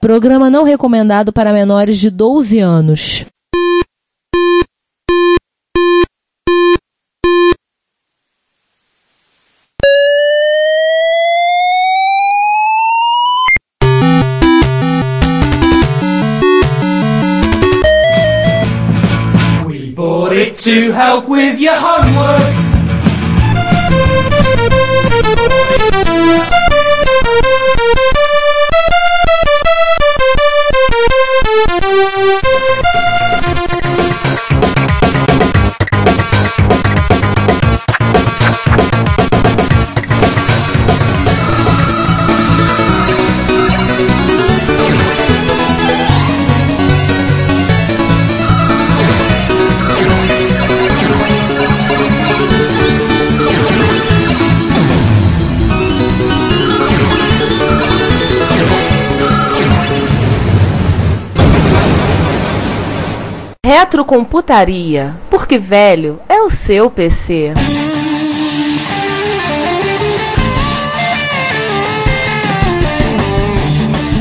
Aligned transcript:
Programa 0.00 0.48
não 0.48 0.64
recomendado 0.64 1.30
para 1.30 1.52
menores 1.52 1.98
de 1.98 2.08
12 2.08 2.58
anos. 2.58 3.26
We 19.66 19.92
bought 19.94 20.32
it 20.32 20.56
to 20.64 20.92
help 20.92 21.28
with 21.28 21.60
your 21.60 21.76
homework. 21.76 22.49
Retrocomputaria, 63.72 65.14
porque 65.30 65.56
velho 65.56 66.18
é 66.28 66.42
o 66.42 66.50
seu 66.50 66.90
PC. 66.90 67.52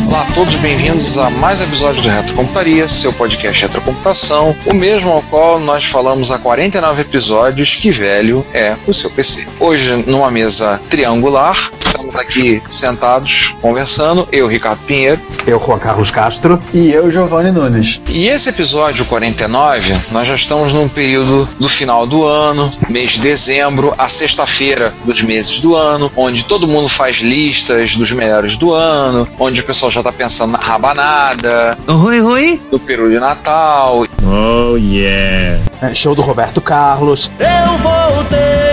Olá 0.08 0.22
a 0.22 0.34
todos, 0.36 0.56
bem-vindos 0.58 1.18
a 1.18 1.32
mais 1.32 1.62
um 1.62 1.64
episódio 1.64 2.04
do 2.04 2.10
Retrocomputaria, 2.10 2.88
seu 2.88 3.12
podcast 3.12 3.64
Retrocomputação, 3.64 4.56
o 4.68 4.74
mesmo 4.76 5.10
ao 5.10 5.24
qual 5.24 5.60
nós 5.60 5.84
falamos 5.84 6.30
há 6.30 6.38
49 6.38 7.02
episódios 7.02 7.76
que 7.76 7.90
velho 7.90 8.46
é 8.54 8.78
o 8.86 8.94
seu 8.94 9.10
PC. 9.10 9.50
Hoje, 9.60 9.96
numa 10.06 10.30
mesa 10.30 10.80
triangular, 10.92 11.72
estamos 12.10 12.16
aqui 12.16 12.62
sentados, 12.70 13.56
conversando, 13.62 14.28
eu, 14.32 14.48
Ricardo 14.48 14.80
Pinheiro. 14.84 15.22
Eu, 15.46 15.60
Juan 15.60 15.78
Carlos 15.78 16.10
Castro. 16.12 16.62
E 16.74 16.92
eu, 16.92 17.12
Giovanni 17.12 17.52
Nunes. 17.52 18.02
E 18.10 18.28
esse 18.28 18.50
episódio 18.50 19.06
49, 19.06 19.94
nós 20.12 20.28
já 20.28 20.36
estamos 20.36 20.74
num 20.74 20.90
período 20.90 21.48
do 21.60 21.70
final 21.70 22.08
do 22.08 22.26
ano, 22.26 22.70
mês 22.90 23.12
de 23.12 23.22
dezembro, 23.22 23.94
a 23.98 24.10
sexta-feira 24.10 24.94
dos 25.06 25.22
meses 25.22 25.60
do 25.60 25.76
ano, 25.76 26.12
onde 26.16 26.46
todo 26.46 26.68
mundo 26.68 26.90
faz 26.90 27.18
listas 27.18 27.96
dos 27.96 28.12
melhores 28.12 28.58
do 28.58 28.74
ano, 28.74 29.28
onde 29.38 29.62
o 29.62 29.64
pessoal 29.64 29.92
já 29.92 30.02
tá 30.02 30.12
pensando 30.12 30.54
na 30.54 30.60
rabanada, 30.60 31.78
Oi, 31.88 32.22
oi. 32.22 32.62
no 32.72 32.80
peru 32.80 33.10
de 33.10 33.20
Natal. 33.20 34.06
Oh, 34.24 34.76
yeah. 34.78 35.60
É, 35.82 35.94
show 35.94 36.16
do 36.16 36.22
Roberto 36.22 36.60
Carlos. 36.62 37.32
Eu 37.40 37.78
voltei 37.78 38.69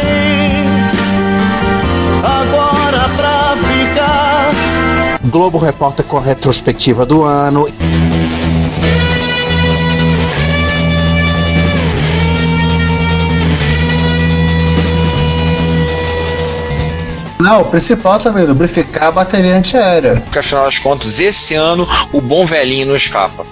Globo 5.27 5.59
Repórter 5.59 6.05
com 6.05 6.19
a 6.19 6.21
retrospectiva 6.21 7.05
do 7.05 7.23
ano. 7.23 7.67
Não, 17.41 17.62
o 17.62 17.65
principal 17.65 18.19
também, 18.19 18.45
lubrificar 18.45 19.09
a 19.09 19.12
bateria 19.12 19.56
antiaérea. 19.56 20.21
Porque 20.21 20.39
afinal 20.39 20.65
das 20.65 20.78
contas, 20.78 21.19
esse 21.19 21.55
ano 21.55 21.87
o 22.12 22.21
bom 22.21 22.47
velhinho 22.47 22.87
não 22.87 22.97
escapa. 22.97 23.45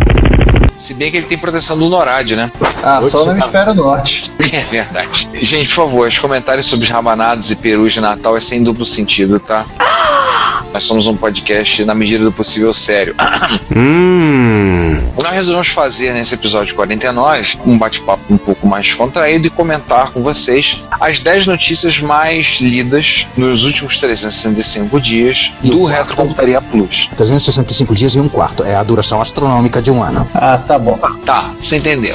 Se 0.76 0.92
bem 0.94 1.10
que 1.10 1.16
ele 1.16 1.26
tem 1.26 1.38
proteção 1.38 1.78
do 1.78 1.88
NORAD, 1.88 2.34
né? 2.36 2.50
Ah, 2.82 3.00
Oi, 3.02 3.10
só 3.10 3.20
no 3.20 3.26
tá- 3.26 3.30
hemisfério 3.32 3.74
norte. 3.74 4.32
É 4.54 4.60
verdade. 4.70 5.28
Gente, 5.42 5.68
por 5.68 5.74
favor, 5.86 6.06
os 6.08 6.18
comentários 6.18 6.66
sobre 6.66 6.84
os 6.84 6.90
rabanados 6.90 7.50
e 7.50 7.56
perus 7.56 7.92
de 7.94 8.00
Natal 8.00 8.36
é 8.36 8.40
sem 8.40 8.62
duplo 8.62 8.84
sentido, 8.84 9.40
tá? 9.40 9.64
Nós 10.72 10.84
somos 10.84 11.06
um 11.06 11.16
podcast, 11.16 11.84
na 11.84 11.94
medida 11.94 12.22
do 12.24 12.32
possível, 12.32 12.72
sério. 12.74 13.14
Hum. 13.76 15.00
Nós 15.16 15.32
resolvemos 15.32 15.68
fazer 15.68 16.12
nesse 16.12 16.34
episódio 16.34 16.74
49 16.74 17.58
um 17.64 17.78
bate-papo 17.78 18.22
um 18.32 18.36
pouco 18.36 18.66
mais 18.66 18.86
descontraído 18.86 19.46
e 19.46 19.50
comentar 19.50 20.10
com 20.10 20.22
vocês 20.22 20.80
as 21.00 21.18
10 21.20 21.46
notícias 21.46 22.00
mais 22.00 22.58
lidas 22.60 23.28
nos 23.36 23.64
últimos 23.64 23.98
365 23.98 25.00
dias 25.00 25.54
E 25.62 25.70
do 25.70 25.80
quarto 25.80 25.96
Retrocomputaria 25.96 26.60
Plus. 26.60 27.08
365 27.16 27.94
dias 27.94 28.14
e 28.14 28.20
um 28.20 28.28
quarto. 28.28 28.62
É 28.64 28.74
a 28.74 28.82
duração 28.82 29.20
astronômica 29.20 29.80
de 29.82 29.90
um 29.90 30.02
ano. 30.02 30.28
Ah, 30.34 30.58
tá 30.66 30.78
bom. 30.78 30.98
Tá, 31.24 31.52
você 31.58 31.76
entendeu. 31.76 32.14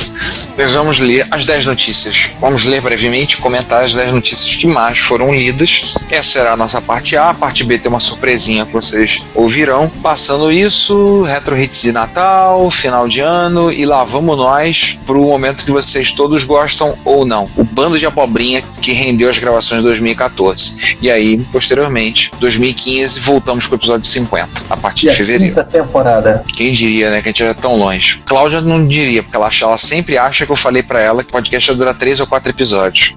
Nós 0.57 0.73
vamos 0.73 0.99
ler 0.99 1.25
as 1.31 1.45
10 1.45 1.65
notícias. 1.65 2.31
Vamos 2.39 2.63
ler 2.65 2.81
brevemente 2.81 3.35
e 3.35 3.37
comentar 3.37 3.83
as 3.83 3.93
10 3.93 4.11
notícias 4.11 4.55
que 4.55 4.67
mais 4.67 4.97
foram 4.99 5.31
lidas. 5.33 6.05
Essa 6.11 6.29
será 6.31 6.53
a 6.53 6.57
nossa 6.57 6.81
parte 6.81 7.15
A. 7.15 7.29
A 7.29 7.33
parte 7.33 7.63
B 7.63 7.77
tem 7.77 7.89
uma 7.89 7.99
surpresinha 7.99 8.65
que 8.65 8.73
vocês 8.73 9.25
ouvirão. 9.35 9.89
Passando 10.01 10.51
isso, 10.51 11.21
retro 11.23 11.57
hits 11.57 11.81
de 11.81 11.91
Natal, 11.91 12.69
final 12.69 13.07
de 13.07 13.21
ano 13.21 13.71
e 13.71 13.85
lá 13.85 14.03
vamos 14.03 14.37
nós 14.37 14.97
pro 15.05 15.21
momento 15.21 15.65
que 15.65 15.71
vocês 15.71 16.11
todos 16.11 16.43
gostam 16.43 16.97
ou 17.05 17.25
não. 17.25 17.49
O 17.55 17.63
bando 17.63 17.97
de 17.97 18.05
abobrinha 18.05 18.61
que 18.81 18.91
rendeu 18.91 19.29
as 19.29 19.37
gravações 19.37 19.81
de 19.81 19.87
2014. 19.87 20.97
E 21.01 21.09
aí, 21.09 21.37
posteriormente, 21.51 22.31
2015, 22.39 23.19
voltamos 23.19 23.65
com 23.67 23.75
o 23.75 23.77
episódio 23.77 24.07
50, 24.07 24.63
a 24.69 24.77
partir 24.77 25.07
E 25.07 25.09
de 25.09 25.13
a 25.13 25.17
fevereiro. 25.17 25.55
quinta 25.55 25.63
temporada. 25.63 26.43
Quem 26.55 26.71
diria, 26.73 27.09
né, 27.09 27.21
que 27.21 27.29
a 27.29 27.31
gente 27.31 27.39
já 27.39 27.47
é 27.47 27.53
tão 27.53 27.75
longe. 27.75 28.21
Cláudia 28.39 28.61
não 28.61 28.87
diria, 28.87 29.21
porque 29.21 29.35
ela, 29.35 29.47
acha, 29.47 29.65
ela 29.65 29.77
sempre 29.77 30.17
acha 30.17 30.45
que 30.45 30.51
eu 30.51 30.55
falei 30.55 30.81
pra 30.81 31.01
ela 31.01 31.21
que 31.23 31.29
o 31.29 31.31
podcast 31.33 31.69
ia 31.71 31.75
durar 31.75 31.93
três 31.93 32.21
ou 32.21 32.25
quatro 32.25 32.49
episódios. 32.49 33.13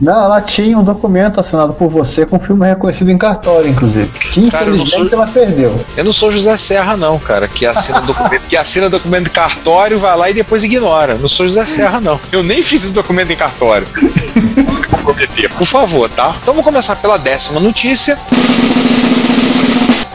Não, 0.00 0.24
ela 0.24 0.40
tinha 0.40 0.78
um 0.78 0.84
documento 0.84 1.40
assinado 1.40 1.72
por 1.72 1.88
você 1.90 2.24
com 2.24 2.38
filme 2.38 2.64
reconhecido 2.64 3.10
em 3.10 3.18
cartório, 3.18 3.68
inclusive. 3.68 4.06
Que 4.06 4.48
Cara, 4.48 4.66
eu 4.66 4.76
infelizmente 4.76 5.10
sou- 5.10 5.18
ela 5.20 5.26
perdeu. 5.26 5.84
Eu 5.96 6.04
não 6.04 6.12
sou 6.12 6.30
José 6.30 6.56
Serra, 6.56 6.96
não, 6.96 7.18
cara, 7.18 7.48
que 7.48 7.66
assina 7.66 8.00
documento, 8.02 8.42
que 8.48 8.56
assina 8.56 8.88
documento 8.88 9.26
em 9.26 9.32
cartório, 9.32 9.98
vai 9.98 10.16
lá 10.16 10.30
e 10.30 10.34
depois 10.34 10.62
ignora. 10.62 11.16
Não 11.16 11.26
sou 11.26 11.46
José 11.48 11.66
Serra, 11.66 12.00
não. 12.00 12.20
Eu 12.30 12.44
nem 12.44 12.62
fiz 12.62 12.84
esse 12.84 12.92
documento 12.92 13.32
em 13.32 13.36
cartório. 13.36 13.84
Por 15.58 15.66
favor, 15.66 16.08
tá? 16.08 16.36
Então 16.40 16.54
vamos 16.54 16.64
começar 16.64 16.94
pela 16.96 17.18
décima 17.18 17.58
notícia. 17.58 18.16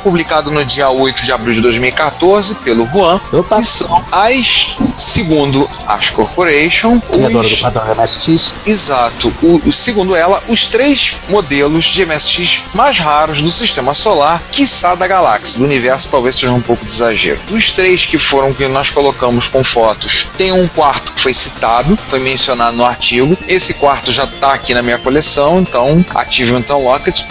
Publicado 0.03 0.51
no 0.51 0.65
dia 0.65 0.89
8 0.89 1.23
de 1.23 1.31
abril 1.31 1.53
de 1.53 1.61
2014 1.61 2.55
pelo 2.55 2.85
Juan, 2.87 3.19
Opa. 3.31 3.57
que 3.57 3.65
são 3.65 4.03
as, 4.11 4.75
segundo 5.01 5.69
as 5.87 6.09
Corporation, 6.09 6.99
Criadora 6.99 7.31
do 7.31 7.39
os 7.39 7.61
padrão 7.61 7.95
MSX. 7.95 8.53
Exato. 8.65 9.33
O, 9.41 9.71
segundo 9.71 10.15
ela, 10.15 10.41
os 10.47 10.67
três 10.67 11.17
modelos 11.29 11.85
de 11.85 12.05
MSX 12.05 12.63
mais 12.73 12.99
raros 12.99 13.41
do 13.41 13.51
sistema 13.51 13.93
solar, 13.93 14.41
quiçá 14.51 14.95
da 14.95 15.07
galáxia. 15.07 15.59
Do 15.59 15.65
universo 15.65 16.09
talvez 16.09 16.35
seja 16.35 16.51
um 16.51 16.61
pouco 16.61 16.85
de 16.85 16.91
exagero. 16.91 17.39
Dos 17.47 17.71
três 17.71 18.05
que 18.05 18.17
foram 18.17 18.53
que 18.53 18.67
nós 18.67 18.89
colocamos 18.89 19.47
com 19.47 19.63
fotos, 19.63 20.27
tem 20.37 20.51
um 20.51 20.67
quarto 20.67 21.13
que 21.13 21.21
foi 21.21 21.33
citado, 21.33 21.97
foi 22.07 22.19
mencionado 22.19 22.75
no 22.77 22.85
artigo. 22.85 23.37
Esse 23.47 23.73
quarto 23.75 24.11
já 24.11 24.27
tá 24.27 24.53
aqui 24.53 24.73
na 24.73 24.81
minha 24.81 24.97
coleção, 24.97 25.59
então 25.59 26.03
ative 26.13 26.53
então 26.55 26.83
Locket. 26.83 27.21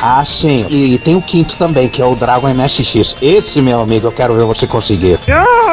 Ah, 0.00 0.24
sim. 0.24 0.66
E 0.68 0.98
tem 0.98 1.16
o 1.16 1.22
quinto 1.22 1.56
também, 1.56 1.88
que 1.88 2.00
é 2.00 2.04
o 2.04 2.14
Dragon 2.14 2.48
MSX. 2.52 3.16
Esse, 3.20 3.60
meu 3.60 3.80
amigo, 3.80 4.06
eu 4.06 4.12
quero 4.12 4.34
ver 4.34 4.44
você 4.44 4.66
conseguir. 4.66 5.18
Ah, 5.28 5.67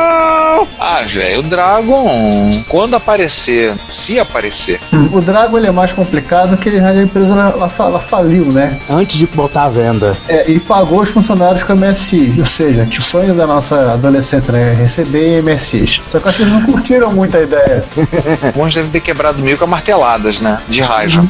velho, 1.07 1.40
o 1.40 1.44
Dragon, 1.44 2.50
quando 2.68 2.96
aparecer, 2.96 3.74
se 3.90 4.19
aparecer, 4.19 4.80
O 5.12 5.22
Dragon 5.22 5.57
ele 5.57 5.68
é 5.68 5.72
mais 5.72 5.92
complicado 5.92 6.57
que 6.57 6.69
a 6.69 6.96
empresa 7.02 7.31
ela, 7.34 7.50
ela 7.56 7.69
fa- 7.69 7.86
ela 7.86 8.00
faliu, 8.00 8.46
né? 8.46 8.78
Antes 8.90 9.18
de 9.18 9.28
botar 9.28 9.63
à 9.66 9.69
venda. 9.69 10.16
É, 10.28 10.50
e 10.50 10.60
pagou 10.60 11.02
os 11.02 11.10
funcionários 11.10 11.63
com 11.63 11.74
MSI. 11.75 12.36
Ou 12.40 12.46
seja, 12.46 12.86
que 12.86 13.00
o 13.00 13.02
sonho 13.02 13.34
da 13.34 13.46
nossa 13.48 13.94
adolescência 13.94 14.52
né, 14.52 14.72
é 14.72 14.75
receber 14.75 15.42
MSIs. 15.42 16.02
Só 16.12 16.19
que 16.19 16.25
eu 16.25 16.30
acho 16.30 16.38
que 16.38 16.44
eles 16.44 16.54
não 16.54 16.63
curtiram 16.63 17.12
muito 17.13 17.36
a 17.38 17.42
ideia. 17.42 17.84
alguns 18.54 18.74
devem 18.74 18.90
ter 18.92 19.00
quebrado 19.01 19.40
mil 19.42 19.58
com 19.58 19.68
marteladas, 19.68 20.42
né? 20.42 20.60
De 20.68 20.81
raiva. 20.81 21.25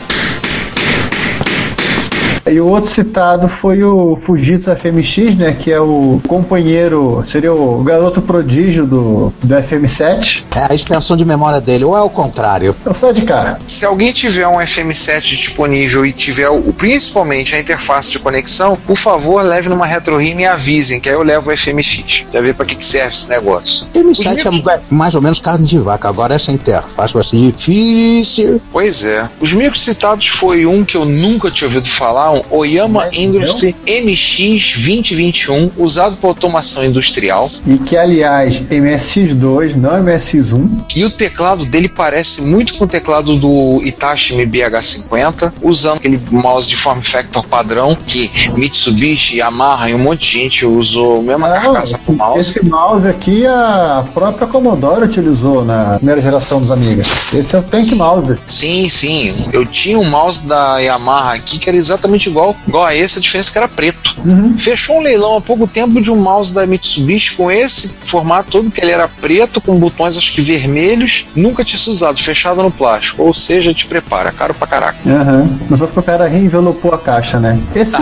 E 2.47 2.59
o 2.59 2.67
outro 2.67 2.89
citado 2.89 3.49
foi 3.49 3.83
o 3.83 4.15
Fujitsu 4.15 4.69
FMX, 4.75 5.35
né? 5.35 5.53
Que 5.53 5.71
é 5.71 5.79
o 5.79 6.21
companheiro, 6.27 7.23
seria 7.25 7.51
o 7.51 7.83
garoto 7.83 8.21
prodígio 8.21 8.85
do, 8.85 9.33
do 9.41 9.55
FM7. 9.55 10.43
É 10.55 10.71
a 10.71 10.75
extensão 10.75 11.17
de 11.17 11.25
memória 11.25 11.59
dele, 11.59 11.83
ou 11.83 11.97
é 11.97 12.01
o 12.01 12.09
contrário? 12.09 12.75
Eu 12.85 12.93
só 12.93 13.11
de 13.11 13.23
cara. 13.23 13.57
Se 13.65 13.83
alguém 13.83 14.13
tiver 14.13 14.47
um 14.47 14.57
FM7 14.57 15.21
disponível 15.21 16.05
e 16.05 16.13
tiver 16.13 16.49
o, 16.49 16.61
principalmente 16.71 17.55
a 17.55 17.59
interface 17.59 18.11
de 18.11 18.19
conexão, 18.19 18.77
por 18.85 18.95
favor, 18.95 19.43
leve 19.43 19.67
numa 19.67 19.87
RetroRim 19.87 20.39
e 20.39 20.45
avisem, 20.45 20.99
que 20.99 21.09
aí 21.09 21.15
eu 21.15 21.23
levo 21.23 21.49
o 21.49 21.57
FMX. 21.57 22.25
Já 22.31 22.41
ver 22.41 22.53
pra 22.53 22.65
que, 22.65 22.75
que 22.75 22.85
serve 22.85 23.13
esse 23.13 23.27
negócio. 23.27 23.87
M7 23.93 24.63
é 24.69 24.79
mais 24.89 25.15
ou 25.15 25.21
menos 25.21 25.39
carne 25.39 25.65
de 25.65 25.79
vaca, 25.79 26.07
agora 26.07 26.35
essa 26.35 26.51
interface 26.51 27.13
vai 27.13 27.23
ser 27.23 27.37
difícil. 27.37 28.61
Pois 28.71 29.03
é. 29.03 29.27
Os 29.39 29.51
micros 29.51 29.81
citados 29.81 30.27
foi 30.27 30.65
um 30.67 30.85
que 30.85 30.95
eu 30.95 31.05
nunca 31.05 31.49
tinha 31.49 31.67
ouvido 31.67 31.87
falar, 31.87 32.34
um 32.35 32.57
Oyama 32.57 33.09
Industry 33.13 33.75
MX2021, 33.85 35.71
usado 35.77 36.17
para 36.17 36.29
automação 36.29 36.85
industrial. 36.85 37.49
E 37.65 37.77
que, 37.77 37.95
aliás, 37.97 38.61
MSX2, 38.61 39.75
não 39.75 39.91
MSX1. 40.03 40.85
E 40.95 41.05
o 41.05 41.09
teclado 41.09 41.65
dele 41.65 41.89
parece 41.89 42.41
muito 42.41 42.73
com 42.75 42.85
o 42.85 42.87
teclado 42.87 43.35
do 43.37 43.81
Itashimi 43.83 44.45
BH50, 44.45 45.53
usando 45.61 45.97
aquele 45.97 46.19
mouse 46.31 46.67
de 46.67 46.75
form 46.75 47.01
factor 47.01 47.45
padrão 47.45 47.97
que 48.05 48.29
Mitsubishi, 48.55 49.37
Yamaha 49.37 49.89
e 49.89 49.95
um 49.95 49.99
monte 49.99 50.21
de 50.21 50.39
gente 50.39 50.65
usou, 50.65 51.21
mesma 51.21 51.47
Não, 51.47 51.61
carcaça 51.61 51.97
pro 51.99 52.13
mouse. 52.13 52.39
Esse 52.39 52.65
mouse 52.65 53.07
aqui 53.07 53.45
a 53.45 54.05
própria 54.13 54.47
Commodore 54.47 55.03
utilizou 55.03 55.63
na 55.63 55.95
primeira 55.95 56.21
geração 56.21 56.59
dos 56.59 56.71
Amigas. 56.71 57.07
Esse 57.33 57.55
é 57.55 57.59
o 57.59 57.63
Tank 57.63 57.91
Mouse. 57.93 58.37
Sim, 58.47 58.89
sim. 58.89 59.47
Eu 59.51 59.65
tinha 59.65 59.97
um 59.97 60.03
mouse 60.03 60.45
da 60.45 60.79
Yamaha 60.79 61.33
aqui 61.33 61.57
que 61.59 61.69
era 61.69 61.77
exatamente 61.77 62.24
igual, 62.29 62.55
igual 62.67 62.85
a 62.85 62.95
esse, 62.95 63.19
a 63.19 63.21
diferença 63.21 63.49
é 63.49 63.51
que 63.51 63.57
era 63.57 63.67
preto. 63.67 64.15
Fechou 64.57 64.97
um 64.97 65.01
leilão 65.01 65.37
há 65.37 65.41
pouco 65.41 65.67
tempo 65.67 66.01
de 66.01 66.11
um 66.11 66.15
mouse 66.15 66.53
da 66.53 66.65
Mitsubishi 66.65 67.35
com 67.35 67.51
esse 67.51 68.09
formato 68.09 68.51
todo, 68.51 68.71
que 68.71 68.81
ele 68.81 68.91
era 68.91 69.07
preto, 69.07 69.61
com 69.61 69.75
botões 69.75 70.17
acho 70.17 70.33
que 70.33 70.41
vermelhos, 70.41 71.27
nunca 71.35 71.63
tinha 71.63 71.77
sido 71.77 71.93
usado, 71.93 72.19
fechado 72.19 72.61
no 72.61 72.71
plástico. 72.71 73.23
Ou 73.23 73.33
seja, 73.33 73.73
te 73.73 73.85
prepara, 73.85 74.31
caro 74.31 74.53
pra 74.53 74.67
caraca. 74.67 74.97
Aham. 75.05 75.49
Mas 75.69 75.79
só 75.79 75.87
que 75.87 75.99
o 75.99 76.03
cara 76.03 76.27
reenvelopou 76.27 76.93
a 76.93 76.97
caixa, 76.97 77.39
né? 77.39 77.59
Esse, 77.75 77.95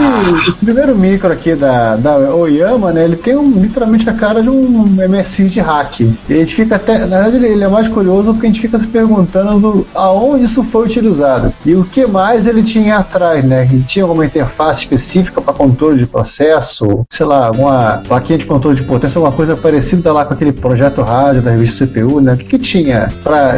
esse 0.47 0.63
primeiro 0.63 0.95
micro 0.95 1.31
aqui 1.31 1.55
da, 1.55 1.95
da 1.95 2.17
Oyama, 2.17 2.91
né? 2.91 3.03
Ele 3.03 3.15
tem 3.15 3.35
um, 3.35 3.59
literalmente 3.59 4.09
a 4.09 4.13
cara 4.13 4.41
de 4.41 4.49
um 4.49 4.85
MSI 5.07 5.45
de 5.45 5.59
hack. 5.59 6.01
E 6.01 6.33
a 6.33 6.35
gente 6.37 6.55
fica 6.55 6.75
até. 6.75 6.99
Na 6.99 7.23
verdade, 7.23 7.37
ele, 7.37 7.47
ele 7.47 7.63
é 7.63 7.67
mais 7.67 7.87
curioso 7.87 8.33
porque 8.33 8.47
a 8.47 8.49
gente 8.49 8.61
fica 8.61 8.77
se 8.79 8.87
perguntando 8.87 9.85
aonde 9.93 10.45
isso 10.45 10.63
foi 10.63 10.85
utilizado. 10.85 11.53
E 11.65 11.75
o 11.75 11.83
que 11.83 12.05
mais 12.05 12.45
ele 12.45 12.63
tinha 12.63 12.97
atrás, 12.97 13.43
né? 13.43 13.67
Ele 13.71 13.83
tinha 13.83 14.05
alguma 14.13 14.25
interface 14.25 14.81
específica 14.81 15.41
para 15.41 15.53
controle 15.53 15.97
de 15.97 16.05
processo, 16.05 17.05
sei 17.09 17.25
lá, 17.25 17.47
alguma 17.47 18.01
plaquinha 18.07 18.37
de 18.37 18.45
controle 18.45 18.77
de 18.77 18.83
potência, 18.83 19.17
alguma 19.17 19.35
coisa 19.35 19.57
parecida 19.57 20.13
lá 20.13 20.23
com 20.23 20.33
aquele 20.33 20.53
projeto 20.53 21.01
rádio 21.01 21.41
da 21.41 21.51
revista 21.51 21.85
CPU, 21.85 22.21
né? 22.21 22.33
O 22.33 22.37
que, 22.37 22.45
que 22.45 22.59
tinha 22.59 23.09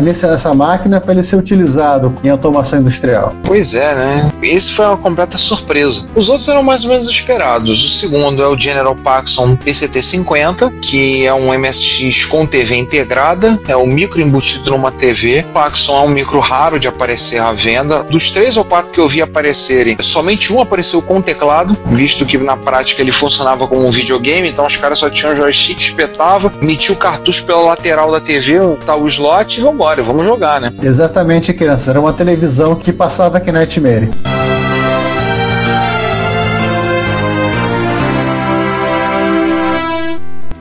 nesse, 0.02 0.26
nessa 0.26 0.54
máquina 0.54 1.00
para 1.00 1.14
ele 1.14 1.24
ser 1.24 1.36
utilizado 1.36 2.14
em 2.24 2.30
automação 2.30 2.80
industrial? 2.80 3.34
Pois 3.44 3.76
é, 3.76 3.94
né? 3.94 4.32
Esse 4.42 4.72
foi 4.72 4.86
uma 4.86 4.98
completa 4.98 5.38
surpresa. 5.38 6.08
Os 6.16 6.30
outros 6.30 6.48
eram 6.48 6.64
mais 6.64 6.84
ou 6.84 6.92
menos 6.92 7.08
esperados. 7.08 7.84
O 7.84 7.90
segundo 7.90 8.42
é 8.42 8.48
o 8.48 8.58
General 8.58 8.96
Paxson 8.96 9.56
PCT50, 9.58 10.80
que 10.80 11.26
é 11.26 11.34
um 11.34 11.54
MSX 11.58 12.26
com 12.26 12.46
TV 12.46 12.76
integrada, 12.76 13.60
é 13.68 13.76
um 13.76 13.88
micro 13.88 14.22
embutido 14.22 14.72
numa 14.72 14.92
TV. 14.92 15.44
Paxson 15.54 15.96
é 15.96 16.02
um 16.02 16.10
micro 16.10 16.40
raro 16.40 16.80
de 16.80 16.88
aparecer 16.88 17.42
à 17.42 17.52
venda. 17.52 18.04
Dos 18.04 18.32
três 18.32 18.58
ou 18.58 18.64
quatro 18.64 18.94
que 18.94 19.00
eu 19.00 19.08
vi 19.08 19.22
aparecerem, 19.22 19.98
somente 20.02 20.45
um 20.54 20.62
apareceu 20.62 21.02
com 21.02 21.22
teclado, 21.22 21.78
visto 21.88 22.26
que 22.26 22.38
na 22.38 22.58
prática 22.58 23.02
ele 23.02 23.12
funcionava 23.12 23.68
como 23.68 23.86
um 23.86 23.92
videogame, 23.92 24.50
então 24.50 24.66
os 24.66 24.78
caras 24.78 25.00
só 25.00 25.10
tinham 25.10 25.36
joystick, 25.36 25.80
espetava, 25.80 26.52
metia 26.62 26.94
o 26.94 26.98
cartucho 26.98 27.46
pela 27.46 27.62
lateral 27.62 28.12
da 28.12 28.20
TV, 28.20 28.60
o 28.60 29.06
slot 29.08 29.60
e 29.60 29.62
vambora, 29.62 30.04
vamos 30.04 30.26
jogar, 30.26 30.60
né? 30.60 30.74
Exatamente, 30.82 31.54
criança. 31.54 31.92
Era 31.92 32.00
uma 32.00 32.14
televisão 32.14 32.76
que 32.76 32.92
passava 32.92 33.38
aqui 33.38 33.52
na 33.52 33.66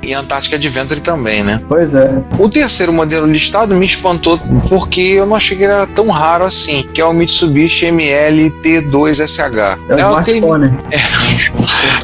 E 0.06 0.12
Antártica 0.12 0.56
Adventure 0.56 1.00
também, 1.00 1.42
né? 1.42 1.60
Pois 1.68 1.94
é. 1.94 2.22
O 2.38 2.48
terceiro 2.48 2.92
modelo 2.92 3.26
listado 3.26 3.74
me 3.74 3.84
espantou 3.86 4.38
porque 4.68 5.00
eu 5.00 5.26
não 5.26 5.36
achei 5.36 5.56
que 5.56 5.64
era 5.64 5.86
tão 5.86 6.08
raro 6.08 6.44
assim, 6.44 6.82
que 6.92 7.00
é 7.00 7.04
o 7.04 7.12
Mitsubishi 7.12 7.86
ML 7.86 8.50
T2SH. 8.62 9.78
É 9.88 10.06
o 10.06 10.16
aquele- 10.16 10.38
smartphone. 10.38 10.76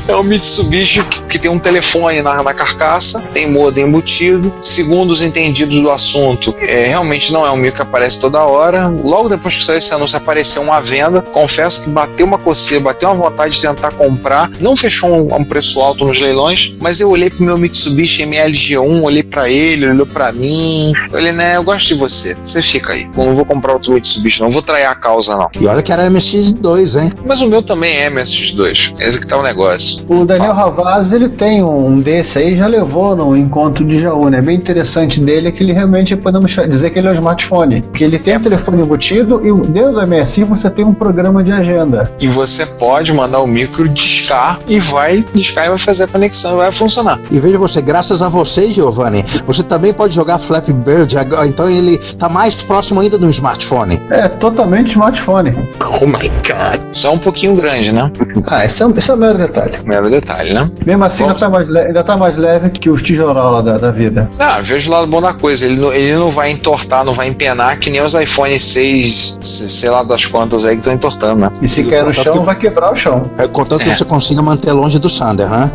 é 0.08 0.14
o 0.14 0.23
Mitsubishi 0.23 1.02
que, 1.05 1.23
que 1.23 1.38
tem 1.38 1.50
um 1.50 1.58
telefone 1.58 2.23
na, 2.23 2.43
na 2.43 2.55
carcaça, 2.55 3.23
tem 3.32 3.50
modem 3.50 3.85
embutido. 3.87 4.53
Segundo 4.62 5.11
os 5.11 5.23
entendidos 5.23 5.81
do 5.81 5.91
assunto, 5.91 6.55
é, 6.61 6.87
realmente 6.87 7.32
não 7.32 7.46
é 7.46 7.50
um 7.50 7.56
micro 7.56 7.76
que 7.76 7.82
aparece 7.82 8.19
toda 8.20 8.41
hora. 8.41 8.88
Logo 8.88 9.29
depois 9.29 9.56
que 9.56 9.64
saiu 9.64 9.79
esse 9.79 9.93
anúncio, 9.93 10.17
apareceu 10.17 10.62
uma 10.62 10.81
venda. 10.81 11.23
Confesso 11.23 11.85
que 11.85 11.91
bateu 11.91 12.26
uma 12.26 12.38
coceira, 12.38 12.82
bateu 12.85 13.08
uma 13.11 13.29
vontade 13.31 13.55
de 13.56 13.61
tentar 13.62 13.93
comprar. 13.93 14.50
Não 14.61 14.75
fechou 14.75 15.11
um, 15.11 15.35
um 15.37 15.44
preço 15.44 15.81
alto 15.81 16.05
nos 16.05 16.19
leilões, 16.19 16.75
mas 16.81 17.00
eu 17.00 17.11
olhei 17.11 17.31
pro 17.31 17.44
meu 17.44 17.56
Mitsubishi 17.58 17.90
MLG1, 17.97 19.03
olhei 19.03 19.23
pra 19.23 19.49
ele, 19.49 19.89
olhou 19.89 20.07
pra 20.07 20.33
mim. 20.33 20.93
Eu 21.05 21.11
falei, 21.11 21.33
né, 21.33 21.57
eu 21.57 21.63
gosto 21.63 21.89
de 21.89 21.95
você. 21.95 22.35
Você 22.35 22.63
fica 22.63 22.93
aí. 22.93 23.09
Eu 23.17 23.27
não 23.27 23.35
vou 23.35 23.45
comprar 23.45 23.73
outro 23.73 23.93
Mitsubishi, 23.93 24.41
não 24.41 24.51
vou 24.51 24.63
trair 24.63 24.87
a 24.87 24.95
causa, 24.95 25.37
não. 25.37 25.49
E 25.61 25.67
olha 25.67 25.83
que 25.83 25.93
era 25.93 26.09
MX2, 26.11 27.01
hein? 27.01 27.13
Mas 27.25 27.41
o 27.41 27.49
meu 27.49 27.63
também 27.63 27.97
é 27.99 28.11
MSX2. 28.11 28.95
Esse 28.99 29.21
que 29.21 29.27
tá 29.27 29.39
o 29.39 29.43
negócio. 29.43 30.03
O 30.09 30.25
Daniel 30.25 30.53
Ravaz, 30.53 31.13
ele 31.13 31.29
tem 31.29 31.63
um 31.63 32.01
desse 32.01 32.39
aí, 32.39 32.57
já 32.57 32.67
levou 32.67 33.15
no 33.15 33.37
encontro 33.37 33.85
de 33.85 34.01
Jaú, 34.01 34.29
né? 34.29 34.41
Bem 34.41 34.57
interessante 34.57 35.21
dele 35.21 35.49
é 35.49 35.53
que 35.53 35.63
ele 35.63 35.73
realmente, 35.73 36.17
podemos 36.17 36.51
dizer 36.69 36.91
que 36.91 36.99
ele 36.99 37.09
é 37.09 37.11
um 37.11 37.15
smartphone. 37.15 37.83
Que 37.93 38.05
ele 38.05 38.19
tem 38.19 38.37
um 38.37 38.43
telefone 38.43 38.83
embutido 38.83 39.41
e 39.45 39.69
dentro 39.69 39.93
do 39.93 40.07
MSI 40.07 40.45
você 40.45 40.71
tem 40.71 40.85
um 40.85 40.95
programa 40.95 41.43
de 41.43 41.53
agenda. 41.53 42.11
E 42.21 42.27
você 42.29 42.67
pode 42.67 43.13
mandar 43.13 43.41
o 43.41 43.47
micro 43.47 43.89
discar 43.89 44.59
e 44.69 44.79
vai 44.79 45.25
discar 45.35 45.67
e 45.67 45.69
vai 45.69 45.79
fazer 45.79 46.05
a 46.05 46.07
conexão 46.09 46.55
e 46.55 46.57
vai 46.57 46.73
funcionar. 46.73 47.19
E 47.31 47.39
veja 47.39 47.59
você, 47.59 47.80
graças 47.82 48.23
a 48.23 48.29
você, 48.29 48.71
Giovanni, 48.71 49.25
você 49.47 49.62
também 49.62 49.93
pode 49.93 50.15
jogar 50.15 50.38
Flappy 50.38 50.73
Bird, 50.73 51.17
agora- 51.19 51.47
então 51.47 51.69
ele 51.69 51.99
tá 52.19 52.29
mais 52.29 52.55
próximo 52.62 53.00
ainda 53.00 53.19
do 53.19 53.29
smartphone. 53.31 54.00
É 54.11 54.29
totalmente 54.29 54.88
smartphone. 54.91 55.55
Oh 56.00 56.06
my 56.06 56.29
god. 56.47 56.81
Só 56.93 57.12
um 57.12 57.19
pouquinho 57.19 57.55
grande, 57.56 57.93
né? 57.93 58.11
Ah, 58.49 58.65
esse 58.65 58.82
é, 58.82 58.87
o- 58.87 58.97
esse 58.97 59.11
é 59.11 59.15
o 59.15 59.17
maior 59.17 59.37
detalhe. 59.37 59.77
Primeiro 59.79 60.11
detalhe, 60.11 60.53
né? 60.53 60.71
Mesmo 60.85 61.05
assim, 61.05 61.23
ainda 61.23 61.35
tá, 61.35 61.49
mais 61.49 61.69
ainda 61.77 62.05
tá 62.05 62.17
mais 62.17 62.37
leve 62.37 62.71
que 62.71 62.91
os 62.91 63.03
tijorola 63.03 63.62
da, 63.62 63.79
da 63.79 63.91
vida. 63.91 64.29
Ah, 64.38 64.61
vejo 64.61 64.91
o 64.91 64.94
lado 64.94 65.06
bom 65.06 65.21
da 65.21 65.32
coisa. 65.32 65.65
Ele 65.67 65.81
não, 65.81 65.93
ele 65.93 66.15
não 66.17 66.31
vai 66.31 66.50
entortar, 66.50 67.05
não 67.05 67.12
vai 67.12 67.29
empenar, 67.29 67.79
que 67.79 67.91
nem 67.91 68.00
os 68.03 68.15
iPhone 68.15 68.59
6, 68.59 69.38
se- 69.43 69.69
sei 69.69 69.91
lá 69.91 70.03
das 70.03 70.27
quantas 70.27 70.65
aí 70.65 70.73
que 70.73 70.79
estão 70.81 70.93
entortando, 70.93 71.41
né? 71.41 71.50
E 71.62 71.69
se 71.69 71.85
cair 71.85 72.05
no 72.05 72.12
chão, 72.12 72.43
vai 72.43 72.55
quebrar 72.56 72.93
o 72.93 72.97
chão. 72.97 73.23
É, 73.38 73.47
contanto 73.47 73.82
É. 73.82 73.85
que 73.91 73.97
você 73.97 74.05
consiga 74.05 74.43
manter 74.43 74.73
longe 74.73 74.99
do 74.99 75.09
Sander, 75.09 75.49
né? 75.49 75.71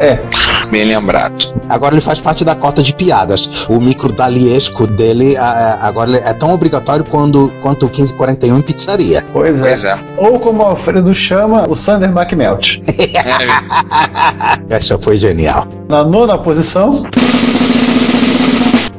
É, 0.00 0.18
Bem 0.70 0.84
lembrado. 0.84 1.54
Agora 1.68 1.94
ele 1.94 2.00
faz 2.00 2.20
parte 2.20 2.44
da 2.44 2.54
cota 2.54 2.82
de 2.82 2.94
piadas. 2.94 3.48
O 3.68 3.80
micro 3.80 4.12
daliesco 4.12 4.86
dele 4.86 5.36
ah, 5.36 5.78
ah, 5.80 5.86
agora 5.86 6.16
é 6.16 6.32
tão 6.32 6.52
obrigatório 6.52 7.04
quando, 7.04 7.52
quanto 7.62 7.86
o 7.86 7.88
1541 7.88 8.58
em 8.58 8.62
pizzaria. 8.62 9.24
pois 9.32 9.58
é. 9.58 9.60
Pois 9.60 9.84
é. 9.84 9.98
Ou 10.16 10.40
como 10.40 10.62
o 10.62 10.66
Alfredo 10.66 11.14
chama, 11.14 11.68
o 11.68 11.74
Sander 11.76 12.10
McMelt. 12.10 12.80
Essa 14.68 14.98
foi 14.98 15.18
genial. 15.18 15.66
Na 15.88 16.02
nona 16.04 16.38
posição, 16.38 17.04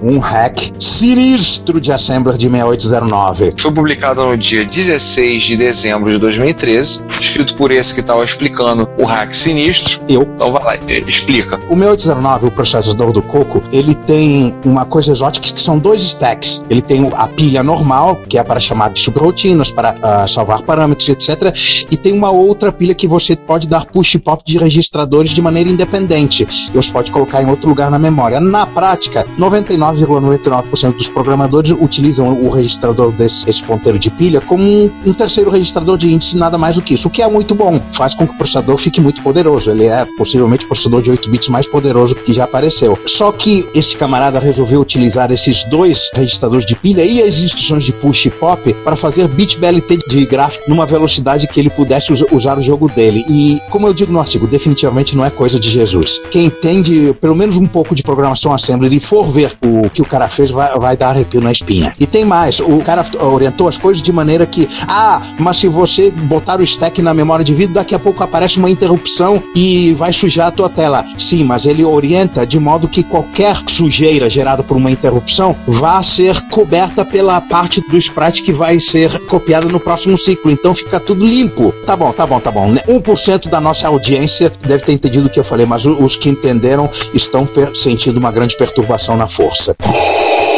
Um 0.05 0.19
hack 0.19 0.71
sinistro 0.79 1.81
de 1.81 1.91
Assembler 1.91 2.38
de 2.38 2.47
6809. 2.47 3.55
foi 3.57 3.71
publicado 3.71 4.24
no 4.24 4.38
dia 4.38 4.63
16 4.63 5.41
de 5.41 5.57
dezembro 5.57 6.12
de 6.12 6.19
2013, 6.19 7.07
escrito 7.19 7.55
por 7.55 7.71
esse 7.71 7.91
que 7.91 8.01
estava 8.01 8.24
explicando 8.24 8.88
o 9.00 9.03
hack 9.03 9.33
sinistro. 9.33 10.00
Eu. 10.07 10.21
Então 10.21 10.51
vai 10.51 10.63
lá, 10.63 10.75
eh, 10.88 11.03
explica. 11.07 11.57
O 11.67 11.75
6809, 11.75 12.45
o 12.45 12.51
processador 12.51 13.12
do 13.12 13.24
Coco, 13.24 13.63
ele 13.71 13.95
tem 13.95 14.55
uma 14.63 14.85
coisa 14.85 15.12
exótica 15.12 15.51
que 15.51 15.59
são 15.59 15.79
dois 15.79 16.03
stacks. 16.03 16.62
Ele 16.69 16.83
tem 16.83 17.09
a 17.12 17.27
pilha 17.27 17.63
normal, 17.63 18.21
que 18.29 18.38
é 18.38 18.43
para 18.43 18.59
chamar 18.59 18.91
de 18.91 19.00
subrotinas, 19.00 19.71
para 19.71 19.95
ah, 20.03 20.27
salvar 20.27 20.62
parâmetros, 20.62 21.09
etc. 21.09 21.51
E 21.89 21.97
tem 21.97 22.13
uma 22.13 22.29
outra 22.29 22.71
pilha 22.71 22.93
que 22.93 23.07
você 23.07 23.35
pode 23.35 23.67
dar 23.67 23.85
push 23.88 24.13
e 24.13 24.19
pop 24.19 24.43
de 24.45 24.59
registradores 24.59 25.31
de 25.31 25.41
maneira 25.41 25.67
independente. 25.67 26.47
E 26.69 26.75
você 26.75 26.91
pode 26.91 27.09
colocar 27.09 27.41
em 27.41 27.50
outro 27.50 27.67
lugar 27.67 27.89
na 27.89 27.97
memória. 27.97 28.39
Na 28.39 28.67
prática, 28.67 29.25
99 29.35 29.94
99,99% 29.95 30.93
dos 30.97 31.09
programadores 31.09 31.71
utilizam 31.71 32.29
o 32.41 32.49
registrador 32.49 33.11
desse 33.11 33.49
esse 33.49 33.61
ponteiro 33.63 33.97
de 33.99 34.09
pilha 34.09 34.41
como 34.41 34.91
um, 35.05 35.13
terceiro 35.13 35.49
registrador 35.49 35.97
de 35.97 36.11
índice, 36.13 36.37
nada 36.37 36.57
mais 36.57 36.75
do 36.75 36.81
que 36.81 36.93
isso, 36.93 37.07
o 37.07 37.11
que 37.11 37.21
é 37.21 37.27
muito 37.27 37.53
bom, 37.55 37.79
faz 37.93 38.13
com 38.13 38.27
que 38.27 38.33
o 38.33 38.37
processador 38.37 38.77
fique 38.77 38.99
muito 38.99 39.21
poderoso. 39.21 39.71
Ele 39.71 39.85
é 39.85 40.05
possivelmente 40.17 40.65
o 40.65 40.67
processador 40.67 41.01
de 41.01 41.11
8 41.11 41.29
bits 41.29 41.49
mais 41.49 41.67
poderoso 41.67 42.15
que 42.15 42.33
já 42.33 42.43
apareceu. 42.45 42.97
Só 43.05 43.31
que 43.31 43.67
esse 43.73 43.95
camarada 43.95 44.39
resolveu 44.39 44.81
utilizar 44.81 45.31
esses 45.31 45.63
dois 45.65 46.09
registradores 46.13 46.65
de 46.65 46.75
pilha 46.75 47.03
e 47.03 47.21
as 47.21 47.35
instruções 47.39 47.83
de 47.83 47.93
push 47.93 48.25
e 48.25 48.29
pop 48.29 48.73
para 48.83 48.95
fazer 48.95 49.27
bit 49.27 49.57
BLT 49.57 49.97
de 50.07 50.25
gráfico 50.25 50.69
numa 50.69 50.85
velocidade 50.85 51.47
que 51.47 51.59
ele 51.59 51.69
pudesse 51.69 52.11
us- 52.11 52.23
usar 52.31 52.57
o 52.57 52.61
jogo 52.61 52.89
dele. 52.89 53.23
E, 53.29 53.59
como 53.69 53.87
eu 53.87 53.93
digo 53.93 54.11
no 54.11 54.19
artigo, 54.19 54.47
definitivamente 54.47 55.15
não 55.15 55.23
é 55.25 55.29
coisa 55.29 55.59
de 55.59 55.69
Jesus. 55.69 56.19
Quem 56.31 56.45
entende 56.45 57.13
pelo 57.21 57.35
menos 57.35 57.57
um 57.57 57.67
pouco 57.67 57.93
de 57.95 58.03
programação 58.03 58.53
assembly 58.53 58.95
e 58.95 58.99
for 58.99 59.29
ver 59.31 59.55
o 59.63 59.84
que 59.89 60.01
o 60.01 60.05
cara 60.05 60.27
fez, 60.27 60.51
vai, 60.51 60.77
vai 60.77 60.97
dar 60.97 61.09
arrepio 61.09 61.41
na 61.41 61.51
espinha. 61.51 61.93
E 61.99 62.05
tem 62.05 62.25
mais, 62.25 62.59
o 62.59 62.79
cara 62.79 63.05
orientou 63.19 63.67
as 63.67 63.77
coisas 63.77 64.01
de 64.01 64.11
maneira 64.11 64.45
que, 64.45 64.67
ah, 64.87 65.21
mas 65.39 65.57
se 65.57 65.67
você 65.67 66.11
botar 66.11 66.59
o 66.59 66.63
stack 66.63 67.01
na 67.01 67.13
memória 67.13 67.43
de 67.45 67.53
vídeo, 67.53 67.73
daqui 67.73 67.93
a 67.95 67.99
pouco 67.99 68.23
aparece 68.23 68.57
uma 68.57 68.69
interrupção 68.69 69.41
e 69.55 69.93
vai 69.93 70.11
sujar 70.13 70.47
a 70.47 70.51
tua 70.51 70.69
tela. 70.69 71.05
Sim, 71.17 71.43
mas 71.43 71.65
ele 71.65 71.83
orienta 71.83 72.45
de 72.45 72.59
modo 72.59 72.87
que 72.87 73.03
qualquer 73.03 73.57
sujeira 73.67 74.29
gerada 74.29 74.63
por 74.63 74.77
uma 74.77 74.91
interrupção 74.91 75.55
vá 75.67 76.01
ser 76.03 76.39
coberta 76.49 77.03
pela 77.05 77.39
parte 77.41 77.81
do 77.81 77.97
sprite 77.97 78.43
que 78.43 78.51
vai 78.53 78.79
ser 78.79 79.19
copiada 79.25 79.67
no 79.67 79.79
próximo 79.79 80.17
ciclo. 80.17 80.51
Então 80.51 80.73
fica 80.73 80.99
tudo 80.99 81.25
limpo. 81.25 81.73
Tá 81.85 81.95
bom, 81.95 82.11
tá 82.11 82.25
bom, 82.25 82.39
tá 82.39 82.51
bom. 82.51 82.73
1% 82.87 83.49
da 83.49 83.59
nossa 83.61 83.87
audiência 83.87 84.51
deve 84.65 84.83
ter 84.83 84.93
entendido 84.93 85.27
o 85.27 85.29
que 85.29 85.39
eu 85.39 85.43
falei, 85.43 85.65
mas 85.65 85.85
o- 85.85 86.03
os 86.03 86.15
que 86.15 86.29
entenderam 86.29 86.89
estão 87.13 87.47
sentindo 87.73 88.17
uma 88.17 88.31
grande 88.31 88.55
perturbação 88.57 89.15
na 89.17 89.27
força. 89.27 89.64
Peace. 89.74 90.54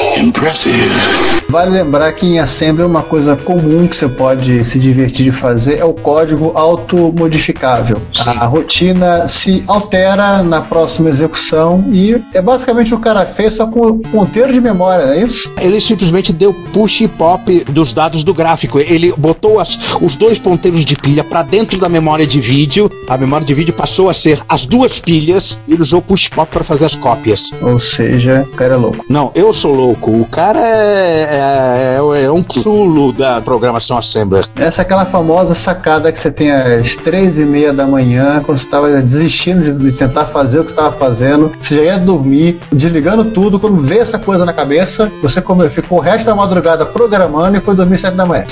Vale 1.49 1.71
lembrar 1.71 2.11
que 2.11 2.25
em 2.25 2.39
Assembly 2.39 2.83
uma 2.83 3.01
coisa 3.03 3.35
comum 3.35 3.87
que 3.87 3.95
você 3.95 4.07
pode 4.09 4.65
se 4.65 4.77
divertir 4.79 5.25
de 5.25 5.31
fazer 5.31 5.77
é 5.77 5.85
o 5.85 5.93
código 5.93 6.51
automodificável. 6.55 8.01
A 8.25 8.45
rotina 8.45 9.27
se 9.27 9.63
altera 9.67 10.43
na 10.43 10.59
próxima 10.61 11.09
execução 11.09 11.85
e 11.91 12.19
é 12.33 12.41
basicamente 12.41 12.87
o 12.93 12.97
que 12.97 13.01
o 13.01 13.03
cara 13.03 13.25
fez 13.25 13.53
só 13.55 13.67
com 13.67 13.79
o 13.87 13.99
ponteiro 13.99 14.51
de 14.51 14.59
memória, 14.59 15.05
não 15.05 15.13
é 15.13 15.23
isso? 15.23 15.51
Ele 15.59 15.79
simplesmente 15.79 16.33
deu 16.33 16.53
push 16.73 17.01
e 17.01 17.07
pop 17.07 17.63
dos 17.69 17.93
dados 17.93 18.23
do 18.23 18.33
gráfico. 18.33 18.79
Ele 18.79 19.13
botou 19.17 19.59
as- 19.59 19.79
os 20.01 20.15
dois 20.15 20.37
ponteiros 20.37 20.83
de 20.83 20.95
pilha 20.95 21.23
para 21.23 21.43
dentro 21.43 21.77
da 21.79 21.87
memória 21.87 22.25
de 22.27 22.39
vídeo. 22.41 22.89
A 23.09 23.17
memória 23.17 23.45
de 23.45 23.53
vídeo 23.53 23.73
passou 23.73 24.09
a 24.09 24.13
ser 24.13 24.41
as 24.49 24.65
duas 24.65 24.99
pilhas 24.99 25.57
e 25.67 25.73
ele 25.73 25.81
usou 25.81 26.01
push 26.01 26.25
e 26.25 26.29
pop 26.31 26.51
para 26.51 26.63
fazer 26.63 26.85
as 26.85 26.95
cópias. 26.95 27.43
Ou 27.61 27.79
seja, 27.79 28.45
o 28.51 28.55
cara 28.55 28.73
é 28.73 28.77
louco. 28.77 29.05
Não, 29.09 29.31
eu 29.33 29.53
sou 29.53 29.73
louco. 29.73 30.06
O 30.09 30.23
cara 30.23 30.61
é, 30.61 31.97
é, 31.97 32.23
é 32.23 32.31
um 32.31 32.41
culo 32.41 33.11
da 33.11 33.41
programação 33.41 33.97
Assembler. 33.97 34.47
Essa 34.55 34.81
é 34.81 34.83
aquela 34.83 35.05
famosa 35.05 35.53
sacada 35.53 36.13
que 36.13 36.17
você 36.17 36.31
tem 36.31 36.49
às 36.49 36.95
três 36.95 37.37
e 37.37 37.43
meia 37.43 37.73
da 37.73 37.85
manhã, 37.85 38.41
quando 38.41 38.57
você 38.57 38.63
estava 38.63 38.89
desistindo 39.01 39.77
de, 39.77 39.91
tentar 39.91 40.27
fazer 40.27 40.59
o 40.59 40.63
que 40.63 40.69
você 40.69 40.79
estava 40.79 40.95
fazendo, 40.95 41.51
você 41.59 41.75
já 41.75 41.81
ia 41.81 41.99
dormir, 41.99 42.57
desligando 42.71 43.25
tudo, 43.25 43.59
quando 43.59 43.81
vê 43.81 43.97
essa 43.97 44.17
coisa 44.17 44.45
na 44.45 44.53
cabeça, 44.53 45.11
você 45.21 45.41
ficou 45.69 45.97
o 45.97 46.01
resto 46.01 46.25
da 46.25 46.33
madrugada 46.33 46.85
programando 46.85 47.57
e 47.57 47.59
foi 47.59 47.75
dormir 47.75 47.97
sete 47.97 48.15
da 48.15 48.25
manhã. 48.25 48.45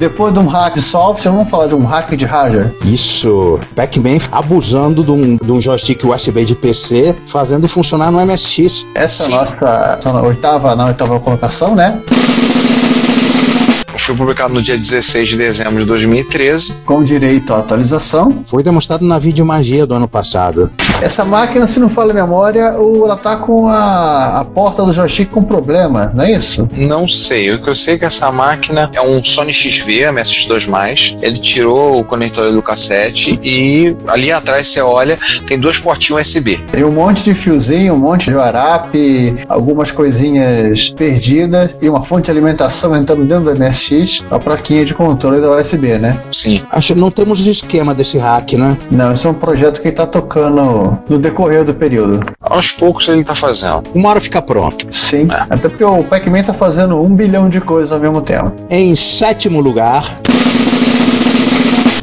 Depois 0.00 0.32
de 0.32 0.38
um 0.38 0.46
hack 0.46 0.72
de 0.72 0.80
software, 0.80 1.30
vamos 1.30 1.50
falar 1.50 1.66
de 1.66 1.74
um 1.74 1.84
hack 1.84 2.16
de 2.16 2.24
hardware. 2.24 2.72
Isso. 2.86 3.60
Pac-Man 3.76 4.16
abusando 4.32 5.04
de 5.04 5.10
um, 5.10 5.36
de 5.36 5.52
um 5.52 5.60
joystick 5.60 6.02
USB 6.02 6.42
de 6.46 6.54
PC, 6.54 7.14
fazendo 7.26 7.68
funcionar 7.68 8.10
no 8.10 8.18
MSX. 8.24 8.86
Essa 8.94 9.24
é 9.24 9.26
a 9.26 9.30
nossa, 9.30 9.98
nossa 10.02 10.22
oitava, 10.22 10.74
na 10.74 10.86
oitava 10.86 11.20
colocação, 11.20 11.74
né? 11.74 12.00
Foi 14.00 14.16
publicado 14.16 14.52
no 14.52 14.62
dia 14.62 14.76
16 14.76 15.28
de 15.28 15.36
dezembro 15.36 15.78
de 15.78 15.84
2013. 15.84 16.84
Com 16.84 17.02
direito 17.04 17.54
à 17.54 17.58
atualização. 17.58 18.44
Foi 18.46 18.62
demonstrado 18.62 19.04
na 19.04 19.18
videomagia 19.18 19.86
do 19.86 19.94
ano 19.94 20.08
passado. 20.08 20.72
Essa 21.00 21.24
máquina, 21.24 21.66
se 21.66 21.80
não 21.80 21.88
falha 21.88 22.10
a 22.10 22.14
memória, 22.14 22.60
ela 22.60 23.16
tá 23.16 23.36
com 23.36 23.68
a, 23.68 24.40
a 24.40 24.44
porta 24.44 24.84
do 24.84 24.92
joystick 24.92 25.30
com 25.30 25.42
problema, 25.42 26.12
não 26.14 26.24
é 26.24 26.32
isso? 26.32 26.68
Não 26.76 27.08
sei. 27.08 27.50
O 27.52 27.58
que 27.58 27.68
eu 27.68 27.74
sei 27.74 27.94
é 27.94 27.98
que 27.98 28.04
essa 28.04 28.30
máquina 28.30 28.90
é 28.94 29.00
um 29.00 29.22
Sony 29.24 29.52
XV 29.54 30.02
MSX2+. 30.12 31.18
Ele 31.22 31.38
tirou 31.38 31.98
o 31.98 32.04
conector 32.04 32.52
do 32.52 32.62
cassete 32.62 33.40
e 33.42 33.96
ali 34.06 34.30
atrás 34.30 34.68
você 34.68 34.82
olha, 34.82 35.18
tem 35.46 35.58
duas 35.58 35.78
portinhas 35.78 36.28
USB. 36.28 36.58
Tem 36.70 36.84
um 36.84 36.92
monte 36.92 37.22
de 37.24 37.34
fiozinho, 37.34 37.94
um 37.94 37.98
monte 37.98 38.30
de 38.30 38.36
arape, 38.36 39.44
algumas 39.48 39.90
coisinhas 39.90 40.90
perdidas 40.90 41.70
e 41.80 41.88
uma 41.88 42.04
fonte 42.04 42.26
de 42.26 42.30
alimentação 42.30 42.94
entrando 42.96 43.24
dentro 43.24 43.44
do 43.44 43.50
MSX, 43.90 44.24
a 44.30 44.38
plaquinha 44.38 44.84
de 44.84 44.94
controle 44.94 45.40
da 45.40 45.50
USB, 45.50 45.98
né? 45.98 46.20
Sim. 46.32 46.62
Acho 46.70 46.94
que 46.94 47.00
não 47.00 47.10
temos 47.10 47.44
esquema 47.46 47.94
desse 47.94 48.18
hack, 48.18 48.52
né? 48.52 48.76
Não, 48.90 49.12
esse 49.12 49.26
é 49.26 49.30
um 49.30 49.34
projeto 49.34 49.80
que 49.80 49.88
está 49.88 50.06
tocando 50.06 50.98
no 51.08 51.18
decorrer 51.18 51.64
do 51.64 51.74
período. 51.74 52.24
Aos 52.40 52.70
poucos 52.70 53.08
ele 53.08 53.24
tá 53.24 53.34
fazendo. 53.34 53.82
Uma 53.94 54.10
hora 54.10 54.20
fica 54.20 54.40
pronto. 54.40 54.86
Sim, 54.90 55.28
até 55.30 55.68
porque 55.68 55.84
o 55.84 56.04
Pac-Man 56.04 56.42
tá 56.44 56.54
fazendo 56.54 57.00
um 57.00 57.14
bilhão 57.14 57.48
de 57.48 57.60
coisas 57.60 57.92
ao 57.92 57.98
mesmo 57.98 58.22
tempo. 58.22 58.52
Em 58.68 58.94
sétimo 58.94 59.60
lugar, 59.60 60.20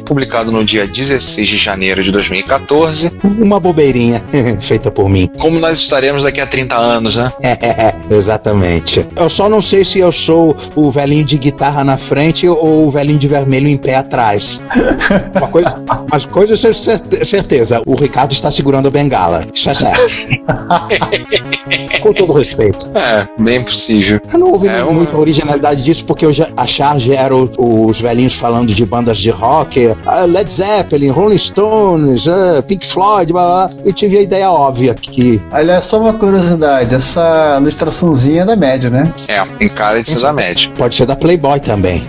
Publicado 0.08 0.50
no 0.50 0.64
dia 0.64 0.86
16 0.86 1.46
de 1.46 1.56
janeiro 1.58 2.02
de 2.02 2.10
2014. 2.10 3.18
uma 3.38 3.60
bobeirinha 3.60 4.22
feita 4.60 4.90
por 4.90 5.06
mim. 5.08 5.30
Como 5.38 5.58
nós 5.60 5.78
estaremos 5.78 6.22
daqui 6.22 6.40
a 6.40 6.46
30 6.46 6.74
anos, 6.76 7.16
né? 7.16 7.30
É, 7.42 7.94
exatamente. 8.10 9.06
Eu 9.14 9.28
só 9.28 9.48
não 9.50 9.60
sei 9.60 9.84
se 9.84 9.98
eu 9.98 10.10
sou 10.10 10.56
o 10.74 10.90
velhinho 10.90 11.24
de 11.24 11.36
guitarra 11.36 11.84
na 11.84 11.98
frente 11.98 12.48
ou 12.48 12.86
o 12.86 12.90
velhinho 12.90 13.18
de 13.18 13.28
vermelho 13.28 13.68
em 13.68 13.76
pé 13.76 13.96
atrás. 13.96 14.60
Uma 15.36 15.48
coisa, 15.48 15.74
mas 16.10 16.24
coisa 16.24 16.54
é 16.54 16.56
cer- 16.72 17.00
certeza, 17.24 17.82
o 17.86 17.94
Ricardo 17.94 18.32
está 18.32 18.50
segurando 18.50 18.88
a 18.88 18.90
bengala. 18.90 19.42
Isso 19.52 19.68
é 19.68 19.74
certo. 19.74 20.28
Com 22.00 22.12
todo 22.14 22.32
respeito. 22.32 22.90
É, 22.94 23.26
bem 23.38 23.62
possível. 23.62 24.20
Eu 24.32 24.38
não 24.38 24.52
ouvi 24.52 24.68
É 24.68 24.82
uma- 24.82 24.92
muita 24.92 25.16
originalidade 25.16 25.82
disso, 25.84 26.04
porque 26.04 26.24
eu 26.24 26.32
já- 26.32 26.48
a 26.56 26.66
charge 26.66 27.12
era 27.12 27.34
o- 27.34 27.86
os 27.86 28.00
velhinhos 28.00 28.34
falando 28.34 28.72
de 28.72 28.86
bandas 28.86 29.18
de 29.18 29.30
rock, 29.30 29.94
Led 30.28 30.50
Zeppelin, 30.50 31.10
Rolling 31.10 31.38
Stones, 31.38 32.26
ah, 32.28 32.62
Pink 32.66 32.86
Floyd, 32.86 33.32
blá, 33.32 33.68
blá. 33.68 33.82
Eu 33.84 33.92
tive 33.92 34.18
a 34.18 34.22
ideia 34.22 34.50
óbvia 34.50 34.94
que 34.94 35.40
Aliás, 35.50 35.84
só 35.84 36.00
uma 36.00 36.14
curiosidade, 36.14 36.94
essa 36.94 37.58
ilustraçãozinha 37.60 38.42
é 38.42 38.46
da 38.46 38.56
média, 38.56 38.90
né? 38.90 39.12
É, 39.28 39.44
tem 39.44 39.68
cara 39.68 40.00
de 40.00 40.08
ser 40.08 40.20
da 40.20 40.32
média. 40.32 40.70
pode 40.76 40.94
ser 40.94 41.06
da 41.06 41.16
Playboy 41.16 41.60
também. 41.60 42.08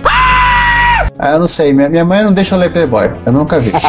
Ah, 1.18 1.32
eu 1.32 1.40
não 1.40 1.48
sei, 1.50 1.74
minha, 1.74 1.90
minha 1.90 2.06
mãe 2.06 2.24
não 2.24 2.32
deixa 2.32 2.56
eu 2.56 2.60
ler 2.60 2.72
Playboy, 2.72 3.12
eu 3.26 3.34
nunca 3.34 3.60
vi. 3.60 3.72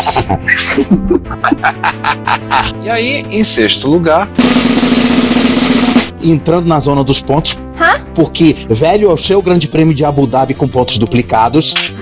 E 2.82 2.88
aí, 2.90 3.26
em 3.30 3.44
sexto 3.44 3.88
lugar, 3.88 4.28
entrando 6.22 6.66
na 6.66 6.80
zona 6.80 7.04
dos 7.04 7.20
pontos, 7.20 7.58
porque 8.14 8.56
velho 8.68 9.10
é 9.10 9.12
o 9.12 9.16
seu 9.16 9.40
grande 9.40 9.68
prêmio 9.68 9.94
de 9.94 10.04
Abu 10.04 10.26
Dhabi 10.26 10.54
com 10.54 10.66
pontos 10.66 10.98
duplicados. 10.98 11.92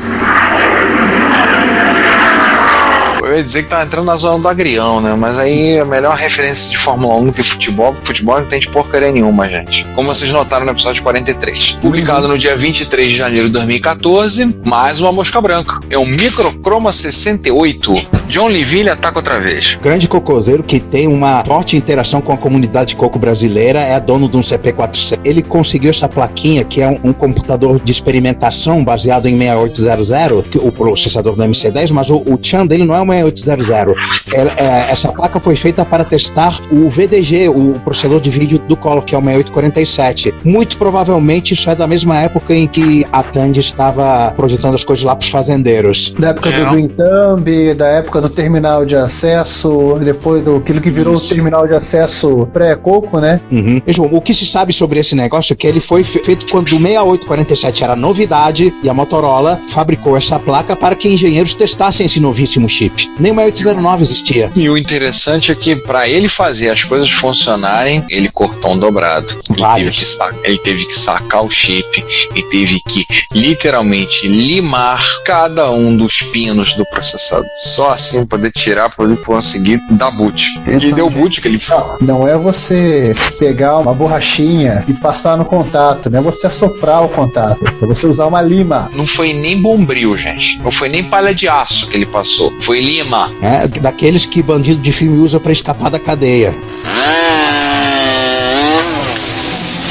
Ia 3.39 3.45
dizer 3.45 3.63
que 3.63 3.69
tá 3.69 3.83
entrando 3.83 4.07
na 4.07 4.17
zona 4.17 4.39
do 4.39 4.49
agrião, 4.49 5.01
né? 5.01 5.15
Mas 5.19 5.39
aí 5.39 5.79
a 5.79 5.85
melhor 5.85 6.17
referência 6.17 6.71
de 6.71 6.79
Fórmula 6.79 7.15
1 7.17 7.33
que 7.33 7.43
futebol, 7.43 7.97
futebol 8.03 8.41
não 8.41 8.47
tem 8.47 8.59
de 8.59 8.69
porcaria 8.69 9.11
nenhuma, 9.11 9.49
gente. 9.49 9.87
Como 9.95 10.13
vocês 10.13 10.31
notaram 10.31 10.65
no 10.67 10.73
episódio 10.73 11.03
43. 11.03 11.79
Publicado 11.81 12.29
no 12.29 12.37
dia 12.37 12.57
23 12.57 13.11
de 13.11 13.17
janeiro 13.17 13.47
de 13.47 13.53
2014, 13.55 14.61
mais 14.65 15.01
uma 15.01 15.13
mosca 15.13 15.41
branca. 15.41 15.81
É 15.89 15.99
um 15.99 16.07
Microchroma 16.07 16.93
68. 16.93 17.95
John 18.29 18.49
Liville 18.49 18.91
ataca 18.91 19.19
outra 19.19 19.41
vez. 19.41 19.79
Grande 19.81 20.09
cocoseiro 20.09 20.63
que 20.63 20.81
tem 20.81 21.07
uma 21.07 21.45
forte 21.45 21.77
interação 21.77 22.21
com 22.21 22.33
a 22.33 22.37
comunidade 22.37 22.95
coco 22.97 23.19
brasileira, 23.19 23.81
é 23.81 23.99
dono 24.01 24.29
de 24.29 24.37
um 24.37 24.41
CP400. 24.41 25.21
Ele 25.25 25.43
conseguiu 25.43 25.91
essa 25.91 26.09
plaquinha, 26.09 26.65
que 26.65 26.81
é 26.81 26.89
um, 26.89 27.01
um 27.05 27.13
computador 27.13 27.81
de 27.81 27.91
experimentação 27.91 28.85
baseado 28.85 29.27
em 29.27 29.39
6800, 29.39 30.47
que, 30.49 30.59
o 30.59 30.71
processador 30.73 31.35
do 31.35 31.43
MC10, 31.43 31.93
mas 31.93 32.11
o, 32.11 32.17
o 32.19 32.39
chan 32.41 32.67
dele 32.67 32.85
não 32.85 32.95
é 32.95 33.01
um 33.01 33.07
6800. 33.35 34.23
Ela- 34.33 34.53
é, 34.57 34.91
essa 34.91 35.13
placa 35.13 35.41
foi 35.41 35.57
feita 35.57 35.85
para 35.85 36.05
testar 36.05 36.61
o 36.71 36.89
VDG, 36.89 37.49
o 37.49 37.75
processador 37.85 38.21
de 38.21 38.31
vídeo 38.31 38.59
do 38.69 38.77
Colo, 38.77 39.03
que 39.03 39.15
é 39.15 39.19
o 39.19 39.23
6847. 39.23 40.35
Muito 40.45 40.77
provavelmente 40.77 41.55
isso 41.55 41.69
é 41.71 41.75
da 41.75 41.87
mesma 41.87 42.19
época 42.19 42.55
em 42.55 42.67
que 42.67 43.07
a 43.13 43.23
Tandy 43.23 43.61
estava 43.61 44.33
projetando 44.37 44.75
as 44.75 44.85
coisas 44.85 45.05
lá 45.05 45.15
para 45.17 45.25
os 45.25 45.31
fazendeiros. 45.31 46.15
Da 46.19 46.29
época 46.29 46.49
É. 46.51 46.65
do 46.65 46.71
Green 46.73 46.89
Thumb, 46.89 47.75
da 47.75 47.87
época 47.89 48.21
do 48.21 48.29
terminal 48.29 48.85
de 48.85 48.97
acesso, 48.97 49.99
depois 50.03 50.43
do 50.43 50.57
aquilo 50.57 50.81
que 50.81 50.91
virou 50.91 51.17
o 51.17 51.21
terminal 51.21 51.67
de 51.67 51.75
acesso 51.75 52.49
pré-coco, 52.53 53.21
né? 53.21 53.41
Uhum. 53.51 53.81
Mesmo, 53.87 54.09
O 54.11 54.21
que 54.21 54.33
se 54.35 54.47
sabe 54.47 54.73
sobre 54.73 54.99
esse 55.01 55.15
negócio 55.15 55.53
é 55.53 55.57
que 55.57 55.67
ele 55.67 55.81
foi 55.81 56.03
fe- 56.03 56.19
feito 56.21 56.47
quando 56.51 56.67
o 56.69 56.79
6847 56.79 57.85
era 57.85 57.95
novidade 57.97 58.73
e 58.83 58.89
a 58.89 58.95
Motorola 58.95 59.59
fabricou 59.69 60.17
essa 60.17 60.39
placa 60.39 60.75
para 60.75 60.95
que 60.95 61.09
engenheiros 61.09 61.55
testassem 61.55 62.07
esse 62.07 62.21
novíssimo 62.21 62.69
chip. 62.69 63.08
Nem 63.19 63.33
uma 63.33 63.43
809 63.43 64.03
existia. 64.03 64.53
E 64.55 64.69
o 64.69 64.77
interessante 64.77 65.51
é 65.51 65.55
que 65.55 65.75
para 65.75 66.09
ele 66.09 66.29
fazer 66.29 66.71
as 66.71 66.85
coisas 66.85 67.11
funcionarem, 67.11 68.05
ele 68.09 68.29
cortou 68.29 68.73
um 68.73 68.79
dobrado. 68.79 69.39
Ele 69.51 69.67
teve, 69.75 69.91
que 69.91 70.05
sacar, 70.05 70.39
ele 70.45 70.59
teve 70.59 70.87
que 70.87 70.95
sacar 70.95 71.45
o 71.45 71.51
chip 71.51 72.05
e 72.35 72.43
teve 72.45 72.81
que 72.81 73.07
literalmente 73.33 74.29
limar 74.29 75.05
cada 75.25 75.71
um 75.71 75.97
dos 75.97 76.23
pinos 76.23 76.75
do 76.75 76.85
processador. 76.87 77.47
Só 77.59 77.91
assim 77.91 78.25
poder 78.27 78.53
tirar 78.53 78.89
para 78.91 79.05
ele 79.05 79.17
conseguir 79.17 79.81
dar 79.91 80.11
boot. 80.11 80.61
E 80.67 80.93
deu 80.93 81.11
boot 81.11 81.41
que 81.41 81.49
ele 81.49 81.59
Não 82.01 82.27
é 82.27 82.37
você 82.37 83.15
pegar 83.39 83.79
uma 83.79 83.93
borrachinha 83.93 84.85
e 84.87 84.93
passar 84.95 85.37
no 85.37 85.45
contato, 85.45 86.09
não 86.11 86.21
é 86.21 86.23
você 86.23 86.47
assoprar 86.47 87.05
o 87.05 87.09
contato, 87.09 87.59
é 87.83 87.87
você 87.87 88.07
usar 88.07 88.27
uma 88.27 88.41
lima. 88.41 88.91
Não 88.95 89.07
foi 89.07 89.33
nem 89.33 89.61
bombril, 89.61 90.17
gente. 90.17 90.59
Não 90.61 90.71
foi 90.71 90.89
nem 90.89 91.03
palha 91.03 91.35
de 91.35 91.49
aço 91.49 91.89
que 91.89 91.97
ele 91.97 92.07
passou. 92.07 92.53
Foi 92.61 92.81
lima. 92.81 92.98
É, 93.43 93.67
daqueles 93.81 94.27
que 94.27 94.43
bandido 94.43 94.81
de 94.81 94.93
filme 94.93 95.19
usa 95.19 95.39
para 95.39 95.53
escapar 95.53 95.91
da 95.91 95.99
cadeia. 95.99 96.55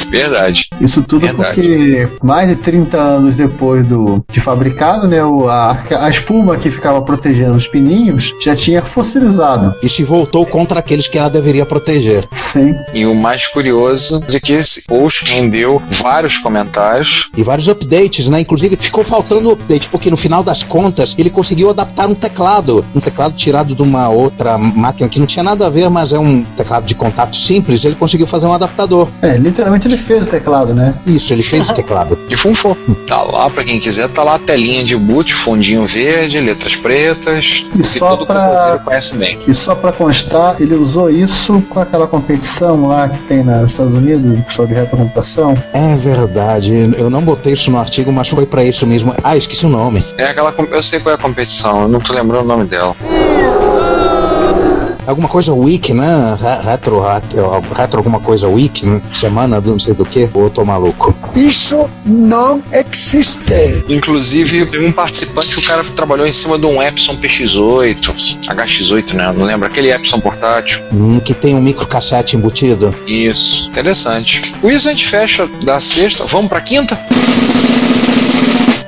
Verdade. 0.10 0.68
Isso 0.80 1.02
tudo 1.04 1.26
Verdade. 1.26 1.56
porque 1.56 2.08
mais 2.24 2.50
de 2.50 2.56
30 2.56 2.98
anos 2.98 3.36
depois 3.36 3.86
do 3.88 4.24
de 4.32 4.40
fabricado, 4.40 5.08
né, 5.08 5.24
o- 5.24 5.48
a, 5.50 5.78
a 6.00 6.10
espuma 6.10 6.58
que 6.58 6.70
ficava 6.72 7.02
protegendo 7.02 7.56
os 7.56 7.68
pininhos 7.68 8.34
já 8.42 8.56
tinha 8.56 8.82
fossilizado. 8.82 9.74
E 9.84 9.90
se 9.90 10.04
voltou 10.04 10.46
contra 10.46 10.80
aqueles 10.80 11.08
que 11.08 11.18
ela 11.18 11.30
deveria 11.30 11.66
proteger. 11.66 12.28
Sim. 12.32 12.74
E 12.94 13.06
o 13.06 13.16
mais 13.16 13.48
curioso 13.48 14.24
é 14.34 14.40
que 14.40 14.54
esse 14.54 14.86
post 14.86 15.26
rendeu 15.26 15.82
vários 16.02 16.38
comentários. 16.38 17.30
E 17.36 17.44
vários 17.44 17.68
updates, 17.68 18.30
né? 18.30 18.42
Inclusive 18.42 18.76
ficou 18.76 19.04
faltando 19.04 19.52
update, 19.52 19.90
porque 19.90 20.10
no 20.10 20.18
final 20.18 20.44
das 20.44 20.64
contas 20.64 21.16
ele 21.18 21.30
conseguiu 21.30 21.70
adaptar 21.70 22.08
um 22.08 22.16
teclado. 22.16 22.86
Um 22.96 23.00
teclado 23.00 23.36
tirado 23.36 23.76
de 23.76 23.82
uma 23.82 24.10
outra 24.10 24.58
máquina 24.58 25.10
que 25.10 25.20
não 25.20 25.26
tinha 25.26 25.44
nada 25.44 25.68
a 25.68 25.70
ver, 25.70 25.90
mas 25.90 26.14
é 26.14 26.20
um 26.20 26.44
teclado 26.44 26.86
de 26.86 26.96
contato 26.96 27.36
simples. 27.36 27.84
Ele 27.84 27.96
conseguiu 27.96 28.28
fazer 28.28 28.48
um 28.48 28.54
adaptador. 28.54 29.08
É, 29.22 29.38
literalmente 29.38 29.88
ele 29.88 29.97
fez 29.98 30.28
o 30.28 30.30
teclado, 30.30 30.74
né? 30.74 30.94
Isso, 31.06 31.34
ele 31.34 31.42
fez 31.44 31.70
o 31.70 31.74
teclado. 31.76 32.18
E 32.30 32.36
funfou. 32.36 32.76
Tá 33.08 33.22
lá 33.24 33.50
pra 33.50 33.64
quem 33.64 33.80
quiser, 33.80 34.08
tá 34.10 34.24
lá 34.24 34.36
a 34.36 34.40
telinha 34.40 34.84
de 34.84 34.96
boot, 34.96 35.34
fundinho 35.34 35.86
verde, 35.86 36.40
letras 36.40 36.76
pretas. 36.76 37.66
E 37.76 37.78
que 37.80 37.84
só 37.88 38.10
todo 38.16 38.26
pra- 38.26 38.48
compositor 38.50 38.80
conhece 38.84 39.16
bem. 39.18 39.40
E 39.48 39.54
só 39.56 39.76
pra 39.76 39.92
constar, 39.92 40.56
ele 40.60 40.76
usou 40.76 41.10
isso 41.10 41.62
com 41.70 41.80
aquela 41.80 42.08
competição 42.08 42.88
lá 42.88 43.08
que 43.10 43.18
tem 43.24 43.44
nos 43.44 43.72
Estados 43.72 43.94
Unidos 43.94 44.54
sobre 44.54 44.76
retrocomputação. 44.76 45.56
É 45.74 45.96
verdade. 45.96 46.94
Eu 46.98 47.10
não 47.10 47.22
botei 47.22 47.54
isso 47.54 47.72
no 47.72 47.78
artigo, 47.80 48.12
mas 48.12 48.28
foi 48.28 48.46
pra 48.46 48.64
isso 48.64 48.86
mesmo. 48.86 49.14
Ah, 49.24 49.36
esqueci 49.38 49.66
o 49.66 49.70
nome. 49.70 50.06
É 50.18 50.26
aquela. 50.26 50.54
Eu 50.72 50.84
sei 50.84 51.00
qual 51.00 51.12
é 51.14 51.16
a 51.16 51.22
competição, 51.22 51.84
eu 51.84 51.88
não 51.88 52.00
tô 52.00 52.14
lembrando 52.14 52.44
o 52.44 52.48
nome 52.48 52.66
dela. 52.66 52.96
Alguma 55.08 55.28
coisa 55.30 55.54
wiki, 55.54 55.94
né? 55.94 56.38
Re- 56.40 56.70
Retro, 56.70 57.00
retro, 57.02 57.62
retro 57.74 57.98
alguma 57.98 58.20
coisa 58.20 58.48
wiki, 58.48 58.86
né? 58.86 59.02
semana 59.14 59.62
do 59.62 59.72
não 59.72 59.80
sei 59.80 59.94
do 59.94 60.06
que. 60.06 60.30
Ou 60.34 60.44
eu 60.44 60.50
tô 60.50 60.66
maluco. 60.66 61.16
Isso 61.36 61.90
não 62.06 62.62
existe. 62.72 63.40
Inclusive, 63.88 64.66
teve 64.66 64.86
um 64.86 64.92
participante 64.92 65.56
que 65.56 65.60
o 65.60 65.64
cara 65.64 65.84
trabalhou 65.96 66.28
em 66.28 66.32
cima 66.34 66.60
de 66.60 66.66
um 66.66 66.82
Epson 66.82 67.16
PX8, 67.16 68.38
HX8, 68.48 69.14
né? 69.14 69.28
Eu 69.28 69.34
Não 69.34 69.46
lembro, 69.46 69.66
aquele 69.68 69.92
Epson 69.92 70.20
portátil. 70.20 70.82
Hum, 70.92 71.20
que 71.20 71.34
tem 71.34 71.56
um 71.56 71.62
microcassete 71.62 72.36
embutido. 72.36 72.94
Isso, 73.08 73.68
interessante. 73.70 74.54
Com 74.62 74.70
isso 74.70 74.88
a 74.88 74.92
gente 74.92 75.08
fecha 75.08 75.48
da 75.64 75.80
sexta. 75.80 76.26
Vamos 76.26 76.50
pra 76.50 76.60
quinta? 76.62 77.00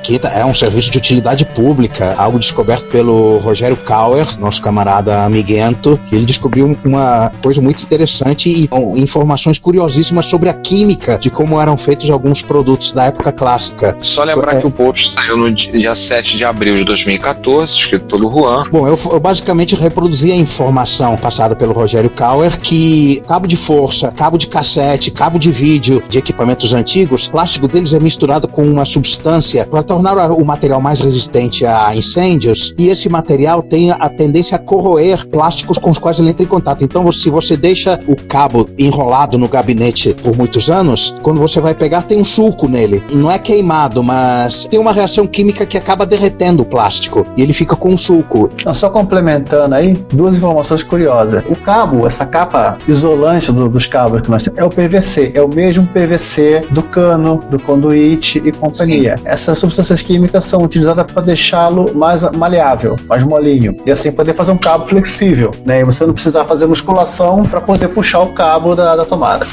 Quinta 0.02 0.28
é 0.28 0.44
um 0.44 0.54
serviço 0.54 0.90
de 0.90 0.98
utilidade 0.98 1.44
pública, 1.44 2.14
algo 2.16 2.38
descoberto 2.38 2.86
pelo 2.86 3.38
Rogério 3.38 3.76
Kauer, 3.76 4.38
nosso 4.38 4.60
camarada 4.62 5.24
amiguento, 5.24 5.98
que 6.08 6.14
ele 6.14 6.24
descobriu 6.24 6.76
uma 6.84 7.30
coisa 7.42 7.60
muito 7.60 7.82
interessante 7.82 8.48
e 8.48 8.68
bom, 8.68 8.96
informações 8.96 9.58
curiosíssimas 9.58 10.26
sobre 10.26 10.48
a 10.48 10.54
química 10.54 11.18
de 11.18 11.30
como 11.30 11.60
eram 11.60 11.76
feitos 11.76 12.10
alguns 12.10 12.42
produtos 12.42 12.92
da 12.92 13.04
época 13.04 13.32
clássica. 13.32 13.96
Só 14.00 14.24
lembrar 14.24 14.58
que 14.58 14.66
o 14.66 14.70
post 14.70 15.12
saiu 15.12 15.36
no 15.36 15.50
dia 15.50 15.94
7 15.94 16.36
de 16.36 16.44
abril 16.44 16.76
de 16.76 16.84
2014, 16.84 17.72
escrito 17.72 18.06
pelo 18.06 18.30
Juan. 18.30 18.64
Bom, 18.70 18.86
eu, 18.86 18.98
eu 19.12 19.20
basicamente 19.20 19.74
reproduzi 19.74 20.32
a 20.32 20.36
informação 20.36 21.16
passada 21.16 21.54
pelo 21.54 21.72
Rogério 21.72 22.10
Kauer 22.10 22.58
que 22.60 23.22
cabo 23.26 23.46
de 23.46 23.56
força, 23.56 24.10
cabo 24.10 24.36
de 24.36 24.46
cassete, 24.46 25.10
cabo 25.10 25.38
de 25.38 25.50
vídeo 25.50 26.02
de 26.08 26.18
equipamentos 26.18 26.72
antigos, 26.72 27.26
o 27.26 27.30
plástico 27.30 27.68
deles 27.68 27.92
é 27.92 28.00
misturado 28.00 28.48
com 28.48 28.62
uma 28.62 28.84
substância 28.84 29.66
para 29.66 29.82
tornar 29.90 30.16
a- 30.16 30.32
o 30.32 30.44
material 30.44 30.80
mais 30.80 31.00
resistente 31.00 31.66
a 31.66 31.92
incêndios 31.96 32.72
e 32.78 32.88
esse 32.88 33.08
material 33.08 33.60
tem 33.60 33.90
a 33.90 34.08
tendência 34.08 34.54
a 34.54 34.58
corroer 34.58 35.26
plásticos 35.26 35.78
com 35.78 35.90
os 35.90 35.98
quais 35.98 36.20
ele 36.20 36.30
entra 36.30 36.44
em 36.44 36.46
contato. 36.46 36.84
Então, 36.84 37.10
se 37.10 37.28
você 37.28 37.56
deixa 37.56 37.98
o 38.06 38.14
cabo 38.14 38.68
enrolado 38.78 39.36
no 39.36 39.48
gabinete 39.48 40.14
por 40.14 40.36
muitos 40.36 40.70
anos, 40.70 41.12
quando 41.22 41.40
você 41.40 41.60
vai 41.60 41.74
pegar 41.74 42.02
tem 42.02 42.20
um 42.20 42.24
sulco 42.24 42.68
nele. 42.68 43.02
Não 43.12 43.28
é 43.28 43.36
queimado, 43.38 44.00
mas 44.00 44.66
tem 44.70 44.78
uma 44.78 44.92
reação 44.92 45.26
química 45.26 45.66
que 45.66 45.76
acaba 45.76 46.06
derretendo 46.06 46.62
o 46.62 46.66
plástico 46.66 47.26
e 47.36 47.42
ele 47.42 47.52
fica 47.52 47.74
com 47.74 47.88
um 47.90 47.96
sulco. 47.96 48.48
Então, 48.60 48.72
só 48.72 48.90
complementando 48.90 49.74
aí, 49.74 49.96
duas 50.12 50.36
informações 50.36 50.84
curiosas. 50.84 51.42
O 51.48 51.56
cabo, 51.56 52.06
essa 52.06 52.24
capa 52.24 52.78
isolante 52.86 53.50
do- 53.50 53.68
dos 53.68 53.86
cabos 53.86 54.20
que 54.20 54.30
nós 54.30 54.44
temos, 54.44 54.56
é 54.58 54.64
o 54.64 54.70
PVC, 54.70 55.32
é 55.34 55.42
o 55.42 55.48
mesmo 55.48 55.84
PVC 55.88 56.60
do 56.70 56.82
cano, 56.82 57.42
do 57.50 57.58
conduíte 57.58 58.40
e 58.44 58.52
companhia. 58.52 59.16
Essas 59.24 59.58
substâncias 59.80 60.02
químicas 60.02 60.44
são 60.44 60.62
utilizadas 60.62 61.10
para 61.10 61.22
deixá-lo 61.22 61.94
mais 61.94 62.22
maleável, 62.32 62.96
mais 63.08 63.22
molinho, 63.22 63.76
e 63.84 63.90
assim 63.90 64.12
poder 64.12 64.34
fazer 64.34 64.52
um 64.52 64.58
cabo 64.58 64.86
flexível, 64.86 65.50
né? 65.64 65.80
E 65.80 65.84
você 65.84 66.04
não 66.06 66.12
precisar 66.12 66.44
fazer 66.44 66.66
musculação 66.66 67.42
para 67.44 67.60
poder 67.60 67.88
puxar 67.88 68.20
o 68.20 68.32
cabo 68.32 68.74
da, 68.74 68.96
da 68.96 69.04
tomada. 69.04 69.46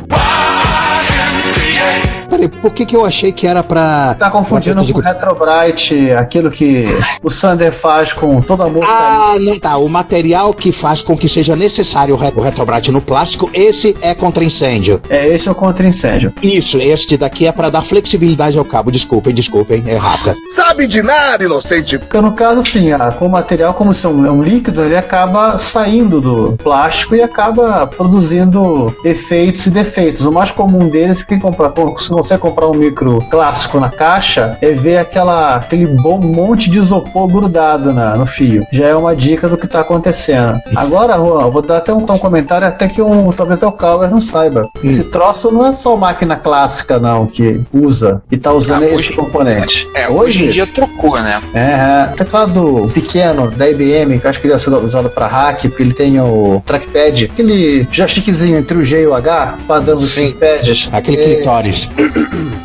Peraí, 2.38 2.48
por 2.62 2.72
que, 2.72 2.86
que 2.86 2.96
eu 2.96 3.06
achei 3.06 3.32
que 3.32 3.48
era 3.48 3.64
pra. 3.64 4.14
Tá 4.16 4.30
confundindo 4.30 4.86
com 4.86 5.00
o 5.00 5.02
Retrobrite, 5.02 6.12
aquilo 6.12 6.52
que 6.52 6.86
o 7.24 7.30
Sander 7.30 7.72
faz 7.72 8.14
com 8.14 8.40
todo 8.42 8.64
amor. 8.64 8.84
Ah, 8.88 9.36
não 9.40 9.60
tá. 9.60 9.78
O 9.78 9.90
material 9.90 10.54
que 10.54 10.72
faz 10.72 11.02
com 11.02 11.18
que 11.18 11.28
seja 11.28 11.56
necessário 11.56 12.14
o 12.16 12.18
re- 12.18 12.34
o 12.36 12.42
retrobrite 12.42 12.92
no 12.92 13.02
plástico, 13.02 13.50
esse 13.54 13.98
é 14.02 14.14
contra 14.14 14.44
incêndio. 14.44 15.02
É, 15.10 15.28
esse 15.28 15.48
é 15.48 15.52
o 15.52 15.56
contra 15.56 15.86
incêndio. 15.88 16.32
Isso, 16.42 16.78
este 16.78 17.18
daqui 17.18 17.48
é 17.48 17.52
pra 17.52 17.70
dar 17.70 17.82
flexibilidade 17.82 18.58
ao 18.58 18.66
cabo. 18.66 18.92
Desculpem, 18.92 19.34
desculpem, 19.34 19.84
errata. 19.88 20.36
Sabe 20.50 20.88
de 20.88 21.02
nada, 21.02 21.44
inocente. 21.44 21.98
Porque 21.98 22.20
no 22.22 22.34
caso, 22.34 22.60
assim, 22.62 22.92
ah, 22.92 23.12
com 23.12 23.26
o 23.26 23.30
material, 23.30 23.74
como 23.74 23.94
se 23.94 24.06
é 24.06 24.10
um, 24.10 24.26
é 24.26 24.32
um 24.32 24.42
líquido, 24.44 24.84
ele 24.84 24.96
acaba 24.96 25.58
saindo 25.58 26.22
do 26.22 26.58
plástico 26.64 27.16
e 27.16 27.22
acaba 27.22 27.88
produzindo 27.88 28.96
efeitos 29.04 29.66
e 29.66 29.70
defeitos. 29.72 30.26
O 30.26 30.32
mais 30.32 30.52
comum 30.52 30.90
deles, 30.90 31.24
que 31.24 31.38
comprar, 31.40 31.74
se 31.98 32.12
você 32.28 32.38
comprar 32.38 32.68
um 32.68 32.74
micro 32.76 33.20
clássico 33.30 33.80
na 33.80 33.90
caixa, 33.90 34.58
é 34.62 34.72
ver 34.72 34.98
aquela, 34.98 35.56
aquele 35.56 35.86
bom 36.02 36.20
monte 36.20 36.70
de 36.70 36.78
isopor 36.80 37.28
grudado 37.28 37.94
na, 37.94 38.16
no 38.16 38.26
fio. 38.26 38.66
Já 38.72 38.88
é 38.88 38.96
uma 38.96 39.16
dica 39.16 39.48
do 39.48 39.58
que 39.58 39.66
está 39.66 39.80
acontecendo. 39.82 40.60
Agora, 40.76 41.16
Juan, 41.16 41.44
eu 41.44 41.52
vou 41.52 41.62
dar 41.62 41.78
até 41.78 41.94
um, 41.94 42.00
um 42.00 42.18
comentário 42.18 42.68
até 42.68 42.88
que 42.88 43.02
um, 43.02 43.32
talvez 43.32 43.62
o 43.64 43.72
Calver 43.72 44.10
não 44.10 44.20
saiba. 44.22 44.68
Esse 44.84 45.04
troço 45.06 45.52
não 45.52 45.66
é 45.68 45.74
só 45.74 45.96
máquina 45.96 46.36
clássica, 46.36 47.00
não, 47.00 47.26
que 47.28 47.62
usa 47.74 48.22
e 48.32 48.38
tá 48.38 48.52
usando 48.52 48.84
Ah, 48.84 48.86
esse 48.88 48.96
hoje- 48.96 49.14
componente. 49.14 49.88
É, 49.96 50.10
hoje 50.10 50.46
em 50.46 50.50
dia 50.50 50.68
trocou, 50.68 51.20
né? 51.22 51.42
É, 51.54 52.08
teclado 52.16 52.84
pequeno 52.94 53.50
da 53.52 53.70
IBM, 53.70 54.20
que 54.20 54.26
eu 54.26 54.30
acho 54.30 54.42
que 54.42 54.48
deve 54.48 54.60
ser 54.62 54.70
usado 54.72 55.10
para 55.10 55.28
hack, 55.28 55.62
porque 55.68 55.84
ele 55.84 55.94
tem 55.94 56.20
o 56.20 56.62
trackpad, 56.66 57.26
aquele 57.32 57.88
joystickzinho 57.92 58.58
entre 58.58 58.78
o 58.78 58.84
G 58.84 59.04
e 59.04 59.08
o 59.08 59.14
H, 59.14 59.56
padrão 59.68 59.96
dos 59.96 60.14
trackpads. 60.16 60.90
Aquele 60.92 61.18
é, 61.22 61.36
clitóris. 61.36 61.90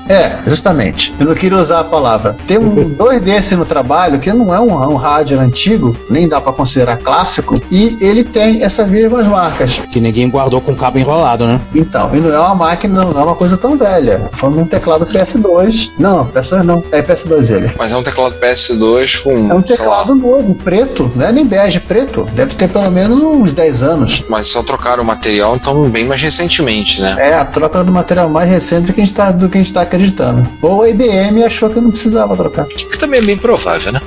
É, 0.09 0.39
justamente. 0.47 1.15
Eu 1.19 1.27
não 1.27 1.35
queria 1.35 1.59
usar 1.59 1.81
a 1.81 1.85
palavra. 1.85 2.37
Tem 2.47 2.59
um, 2.59 2.89
dois 2.97 3.21
desses 3.21 3.57
no 3.57 3.65
trabalho, 3.65 4.19
que 4.19 4.33
não 4.33 4.55
é 4.55 4.61
um, 4.61 4.73
um 4.93 4.97
rádio 4.97 5.39
antigo, 5.39 5.97
nem 6.11 6.29
dá 6.29 6.41
para 6.41 6.53
considerar 6.53 6.99
clássico, 6.99 7.61
e 7.71 7.97
ele 8.01 8.25
tem 8.25 8.63
essas 8.63 8.89
mesmas 8.89 9.27
marcas. 9.27 9.87
Que 9.87 10.01
ninguém 10.01 10.29
guardou 10.29 10.61
com 10.61 10.75
cabo 10.75 10.99
enrolado, 10.99 11.47
né? 11.47 11.61
Então, 11.75 12.15
e 12.15 12.21
não 12.21 12.33
é 12.33 12.39
uma 12.39 12.55
máquina, 12.55 13.05
não 13.05 13.21
é 13.21 13.25
uma 13.25 13.35
coisa 13.35 13.57
tão 13.57 13.77
velha. 13.77 14.31
De 14.33 14.45
um 14.47 14.67
teclado 14.67 15.07
PS2. 15.07 15.93
Não, 15.99 16.27
PS2 16.27 16.63
não. 16.63 16.85
É 16.91 17.03
PS2 17.03 17.51
ele. 17.51 17.73
Mas 17.79 17.93
é 17.93 17.97
um 17.97 18.03
teclado 18.03 18.35
PS2 18.37 19.23
com. 19.23 19.51
É 19.51 19.55
um 19.55 19.63
teclado 19.63 20.15
novo, 20.15 20.55
preto, 20.55 21.11
não 21.15 21.27
é 21.27 21.33
nem 21.33 21.47
bege, 21.47 21.81
preto. 21.81 22.29
Deve 22.33 22.55
ter 22.55 22.69
pelo 22.69 22.91
menos 22.91 23.19
uns 23.19 23.53
10 23.53 23.83
anos. 23.83 24.25
mas 24.29 24.49
só 24.49 24.63
trocaram 24.63 25.03
o 25.03 25.07
material, 25.07 25.57
então 25.57 25.89
bem 25.89 26.05
mais 26.05 26.21
recentemente, 26.21 27.01
né? 27.01 27.17
É, 27.19 27.35
a 27.35 27.45
troca 27.45 27.83
do 27.83 27.93
material 27.93 28.29
mais 28.29 28.49
recente 28.49 28.93
que 28.93 29.01
a 29.01 29.05
gente 29.05 29.15
tá 29.15 29.32
mais 29.33 29.37
do 29.37 29.49
que 29.49 29.59
a 29.59 29.63
gente 29.63 29.73
tá 29.73 29.83
acreditando. 29.83 30.47
Ou 30.61 30.83
a 30.83 30.89
IBM 30.89 31.43
achou 31.45 31.71
que 31.71 31.81
não 31.81 31.91
precisava 31.91 32.37
trocar. 32.37 32.67
Que 32.67 32.99
também 32.99 33.21
é 33.21 33.23
bem 33.23 33.37
provável, 33.37 33.93
né? 33.93 34.01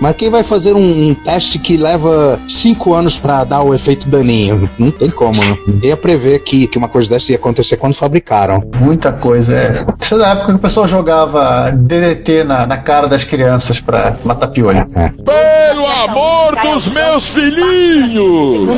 Mas 0.00 0.16
quem 0.16 0.30
vai 0.30 0.42
fazer 0.42 0.72
um, 0.72 1.10
um 1.10 1.14
teste 1.14 1.58
que 1.58 1.76
leva 1.76 2.38
cinco 2.48 2.94
anos 2.94 3.18
pra 3.18 3.44
dar 3.44 3.62
o 3.62 3.74
efeito 3.74 4.08
daninho? 4.08 4.68
Não 4.78 4.90
tem 4.90 5.10
como, 5.10 5.42
né? 5.42 5.56
Ninguém 5.66 5.90
ia 5.90 5.96
prever 5.96 6.40
que, 6.40 6.66
que 6.66 6.78
uma 6.78 6.88
coisa 6.88 7.08
dessa 7.10 7.32
ia 7.32 7.36
acontecer 7.36 7.76
quando 7.76 7.94
fabricaram. 7.94 8.62
Muita 8.80 9.12
coisa, 9.12 9.54
é. 9.54 9.86
Isso 10.00 10.14
é 10.14 10.18
da 10.18 10.28
época 10.28 10.46
que 10.46 10.56
o 10.56 10.58
pessoal 10.58 10.88
jogava 10.88 11.70
DDT 11.70 12.44
na, 12.44 12.66
na 12.66 12.78
cara 12.78 13.06
das 13.06 13.24
crianças 13.24 13.80
pra 13.80 14.16
matar 14.24 14.48
piolho. 14.48 14.86
É. 14.94 15.10
Pelo 15.10 15.86
amor 15.86 16.56
dos 16.62 16.88
meus 16.88 17.26
filhinhos! 17.26 18.68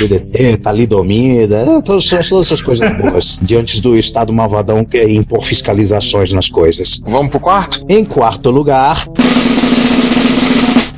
DDT, 0.00 0.56
talidomida, 0.58 1.58
é, 1.58 1.82
todas, 1.82 2.08
todas 2.08 2.46
essas 2.46 2.62
coisas 2.62 2.92
boas. 2.96 3.38
Diante 3.42 3.80
do 3.80 3.96
Estado 3.96 4.32
malvadão 4.32 4.84
impor 4.94 5.44
fiscalizações 5.44 6.32
nas 6.32 6.48
coisas. 6.48 7.00
Vamos 7.04 7.30
pro 7.30 7.40
quarto? 7.40 7.84
Em 7.88 8.04
quarto 8.04 8.50
lugar, 8.50 9.06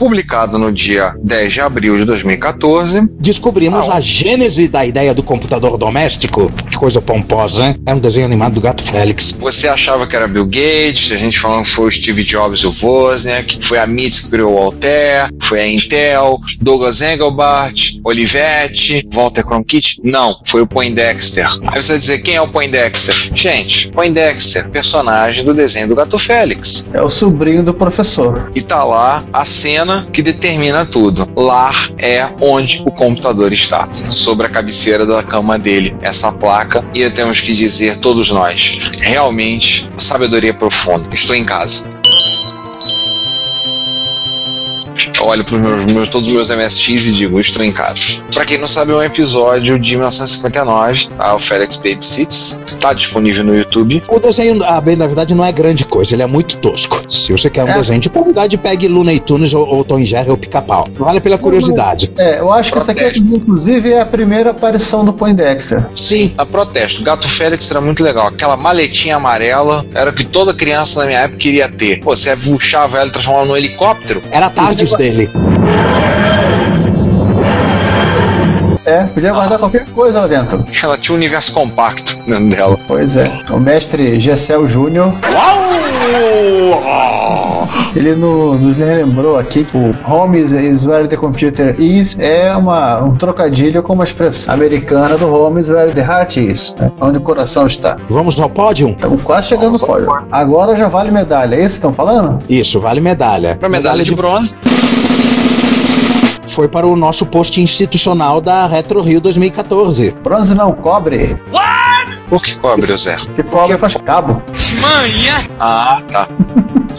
Publicado 0.05 0.59
no 0.59 0.71
dia 0.71 1.15
10 1.23 1.51
de 1.51 1.61
abril 1.63 1.97
de 1.97 2.05
2014. 2.05 3.09
descobrimos 3.19 3.89
a 3.89 4.03
gênese 4.03 4.69
da 4.69 4.85
ideia 4.85 5.15
do 5.15 5.23
computador 5.23 5.79
doméstico. 5.79 6.53
Que 6.69 6.77
coisa 6.77 7.01
pomposa, 7.01 7.65
hein? 7.65 7.81
É 7.87 7.95
um 7.95 7.99
desenho 7.99 8.27
animado 8.27 8.53
do 8.53 8.61
Gato 8.61 8.85
Félix. 8.85 9.35
Você 9.41 9.67
achava 9.67 10.07
que 10.07 10.15
era 10.15 10.29
Bill 10.29 10.45
Gates, 10.45 11.11
a 11.11 11.17
gente 11.17 11.39
falando 11.39 11.65
que 11.65 11.71
foi 11.71 11.89
o 11.89 11.91
Steve 11.91 12.23
Jobs 12.23 12.61
e 12.61 12.67
o 12.67 12.75
Wozniak, 12.83 13.65
foi 13.65 13.79
a 13.79 13.85
MIT 13.85 14.25
que 14.25 14.31
criou 14.33 14.53
o 14.53 14.59
Altair, 14.59 15.31
foi 15.41 15.61
a 15.61 15.67
Intel, 15.67 16.39
Douglas 16.61 17.01
Engelbart, 17.01 17.95
Olivetti, 18.05 19.09
Walter 19.11 19.43
Cronkite. 19.43 20.03
Não, 20.05 20.39
foi 20.45 20.61
o 20.61 20.67
Poindexter. 20.67 21.47
Aí 21.69 21.83
você 21.83 21.93
vai 21.93 21.99
dizer, 21.99 22.19
quem 22.19 22.35
é 22.35 22.43
o 22.43 22.49
Poindexter? 22.49 23.15
Gente, 23.35 23.89
Poindexter, 23.89 24.69
personagem 24.69 25.47
do 25.47 25.55
desenho 25.55 25.89
do 25.89 25.95
Gato 25.95 26.19
Félix. 26.19 26.87
É 26.93 27.01
o 27.01 27.09
sobrinho 27.09 27.63
do 27.63 27.73
professor. 27.73 28.53
E 28.55 28.61
tá 28.61 28.85
lá 28.85 29.25
a 29.33 29.47
cena 29.47 29.94
que 30.03 30.23
determina 30.23 30.85
tudo. 30.85 31.29
Lar 31.37 31.91
é 31.99 32.29
onde 32.41 32.83
o 32.85 32.91
computador 32.91 33.53
está. 33.53 33.89
Sobre 34.11 34.47
a 34.47 34.51
cabeceira 34.51 35.07
da 35.07 35.23
cama 35.23 35.59
dele, 35.59 35.97
essa 36.03 36.33
placa. 36.33 36.85
E 36.95 37.09
temos 37.11 37.41
que 37.41 37.53
dizer, 37.53 37.99
todos 37.99 38.31
nós, 38.31 38.91
realmente, 39.01 39.89
sabedoria 39.97 40.55
profunda. 40.55 41.09
Estou 41.13 41.37
em 41.37 41.45
casa. 41.45 41.94
Olho 45.25 45.45
para 45.45 45.59
meus, 45.59 45.93
meus- 45.93 46.09
todos 46.09 46.29
os 46.29 46.35
meus 46.35 46.51
MSX 46.51 47.07
e 47.07 47.13
digo, 47.13 47.41
estou 47.41 47.65
em 47.65 47.73
casa. 47.73 48.23
Pra 48.33 48.45
quem 48.45 48.59
não 48.59 48.69
sabe, 48.69 48.93
é 48.93 48.95
um 48.97 49.03
episódio 49.03 49.79
de 49.79 49.97
1959, 49.97 51.09
tá? 51.17 51.35
o 51.35 51.39
FedEx 51.39 51.77
Babysits, 51.77 52.63
tá 52.81 52.93
disponível 52.93 53.45
no 53.45 53.57
YouTube. 53.57 54.03
O 54.09 54.19
desenho, 54.21 54.63
a 54.65 54.81
bem 54.81 54.97
da 54.97 55.07
verdade, 55.07 55.35
não 55.35 55.45
é 55.45 55.53
grande 55.53 55.85
coisa, 55.85 56.15
ele 56.15 56.23
é 56.23 56.27
muito 56.27 56.57
tosco. 56.59 57.01
Se 57.09 57.33
você 57.33 57.49
quer 57.51 57.65
um 57.65 57.69
É. 57.69 57.79
desenho 57.79 58.01
de 58.01 58.11
qualidade, 58.11 58.57
pegue 58.59 58.89
Looney 58.89 59.21
Tunes 59.21 59.55
ou, 59.55 59.67
ou 59.67 59.85
Tom 59.85 59.99
e 59.99 60.05
Jerry 60.05 60.31
ou 60.31 60.37
Pica-Pau. 60.37 60.85
Vale 60.99 61.21
pela 61.21 61.39
curiosidade. 61.39 62.11
É, 62.17 62.39
eu 62.41 62.53
acho 62.53 62.73
que 62.73 62.79
essa 62.79 62.93
aqui, 62.93 63.19
inclusive, 63.19 63.93
é 63.93 64.01
a 64.01 64.07
primeira 64.07 64.51
aparição 64.51 65.05
do 65.05 65.13
Poindexter. 65.13 65.85
Sim, 65.95 66.33
A 66.37 66.45
protesto, 66.47 67.03
Gato 67.03 67.29
Félix 67.29 67.71
era 67.71 67.81
muito 67.81 68.03
legal. 68.03 68.27
Aquela 68.29 68.57
maletinha 68.57 69.17
amarela 69.17 69.85
era 69.95 70.11
o 70.11 70.13
que 70.13 70.25
toda 70.25 70.53
criança 70.55 71.01
na 71.01 71.07
minha 71.07 71.21
época 71.21 71.39
queria 71.39 71.69
ter. 71.69 72.01
Pô, 72.01 72.15
você 72.17 72.37
puxava 72.37 72.99
ela 72.99 73.09
e 73.09 73.11
transformava 73.13 73.47
num 73.47 73.57
helicóptero. 73.57 74.23
era 74.31 74.51
tardes 74.51 74.93
dele. 74.97 75.14
É, 78.87 79.05
podia 79.05 79.33
guardar 79.33 79.59
qualquer 79.59 79.87
coisa 79.87 80.21
lá 80.21 80.27
dentro. 80.27 80.63
Ela 80.83 80.99
tinha 80.99 81.15
um 81.15 81.17
universo 81.17 81.53
compacto 81.55 82.17
dentro 82.29 82.49
dela. 82.57 82.79
Pois 82.87 83.17
é. 83.17 83.25
O 83.51 83.59
mestre 83.59 84.21
Gessel 84.21 84.67
Júnior. 84.69 85.15
Ele 87.97 88.15
no- 88.17 88.59
nos 88.59 88.77
relembrou 88.77 89.39
aqui 89.39 89.65
que 89.65 89.77
o 89.77 89.91
home 90.07 90.39
is, 90.41 90.85
where 90.85 91.07
the 91.09 91.17
computer 91.17 91.81
is 91.81 92.19
é 92.19 92.55
uma, 92.55 93.03
um 93.03 93.15
trocadilho 93.15 93.83
com 93.85 93.93
uma 93.95 94.03
expressão 94.05 94.53
americana 94.53 95.17
do 95.17 95.33
home 95.33 95.61
is 95.61 95.69
where 95.69 95.91
the 95.93 96.01
heart 96.03 96.37
is, 96.37 96.77
né? 96.79 96.91
onde 97.01 97.19
o 97.19 97.21
coração 97.21 97.67
está. 97.67 97.97
Vamos 98.11 98.39
ao 98.41 98.51
pódio? 98.51 98.89
Estamos 98.91 99.23
quase 99.23 99.47
chegando 99.49 99.73
no 99.73 99.79
pódio. 99.79 100.09
Agora 100.31 100.77
já 100.77 100.89
vale 100.89 101.11
medalha, 101.13 101.55
é 101.55 101.59
isso 101.61 101.69
que 101.69 101.75
estão 101.77 101.95
falando? 101.95 102.39
Isso, 102.51 102.81
vale 102.81 103.01
medalha. 103.01 103.57
Pra 103.59 103.69
medalha 103.69 104.03
de 104.03 104.15
bronze, 104.15 104.59
Foi 106.55 106.69
para 106.69 106.87
o 106.87 106.95
nosso 106.95 107.27
post 107.27 107.61
institucional 107.61 108.41
da 108.41 108.65
Retro 108.69 109.01
Rio 109.01 109.21
2014. 109.21 110.13
Bronze 110.23 110.55
não, 110.55 110.71
cobre. 110.71 111.37
Por 112.29 112.43
que 112.43 112.57
cobre 112.57 112.93
o 112.93 112.99
zero? 112.99 113.27
Que 113.35 113.43
cobre 113.43 113.79
faz 113.79 113.95
cabo. 113.99 114.43
Ah, 115.59 116.03
tá. 116.11 116.29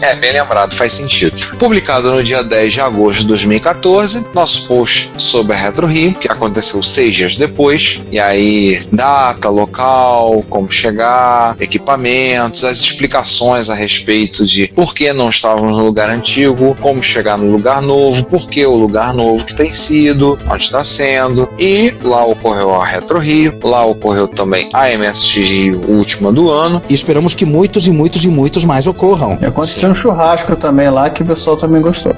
É, 0.00 0.14
bem 0.14 0.32
lembrado, 0.32 0.74
faz 0.74 0.92
sentido. 0.92 1.56
Publicado 1.56 2.12
no 2.12 2.22
dia 2.22 2.42
10 2.42 2.72
de 2.72 2.80
agosto 2.80 3.20
de 3.20 3.28
2014, 3.28 4.30
nosso 4.34 4.66
post 4.66 5.10
sobre 5.16 5.54
a 5.54 5.56
Retro 5.56 5.86
Rio, 5.86 6.14
que 6.14 6.30
aconteceu 6.30 6.82
seis 6.82 7.14
dias 7.14 7.36
depois. 7.36 8.02
E 8.10 8.20
aí, 8.20 8.80
data, 8.92 9.48
local, 9.48 10.44
como 10.48 10.70
chegar, 10.70 11.56
equipamentos, 11.60 12.64
as 12.64 12.78
explicações 12.78 13.70
a 13.70 13.74
respeito 13.74 14.44
de 14.44 14.68
por 14.68 14.94
que 14.94 15.12
não 15.12 15.30
estávamos 15.30 15.76
no 15.76 15.84
lugar 15.84 16.10
antigo, 16.10 16.76
como 16.80 17.02
chegar 17.02 17.38
no 17.38 17.50
lugar 17.50 17.80
novo, 17.80 18.26
por 18.26 18.48
que 18.48 18.66
o 18.66 18.74
lugar 18.74 19.14
novo 19.14 19.46
que 19.46 19.54
tem 19.54 19.72
sido, 19.72 20.38
onde 20.50 20.62
está 20.62 20.84
sendo. 20.84 21.48
E 21.58 21.94
lá 22.02 22.24
ocorreu 22.24 22.74
a 22.74 22.84
Retro 22.84 23.18
Rio, 23.18 23.58
lá 23.62 23.84
ocorreu 23.84 24.28
também 24.28 24.68
a 24.74 24.90
MSX 25.16 25.36
Rio, 25.36 25.80
última 25.88 26.32
do 26.32 26.50
ano. 26.50 26.82
E 26.88 26.94
esperamos 26.94 27.34
que 27.34 27.44
muitos 27.44 27.86
e 27.86 27.90
muitos 27.90 28.24
e 28.24 28.28
muitos 28.28 28.64
mais 28.64 28.86
ocorram. 28.86 29.38
E 29.40 29.46
aconteceu 29.46 29.90
um 29.90 29.94
churrasco 29.94 30.54
também 30.56 30.90
lá 30.90 31.08
que 31.08 31.22
o 31.22 31.26
pessoal 31.26 31.56
também 31.56 31.80
gostou. 31.80 32.14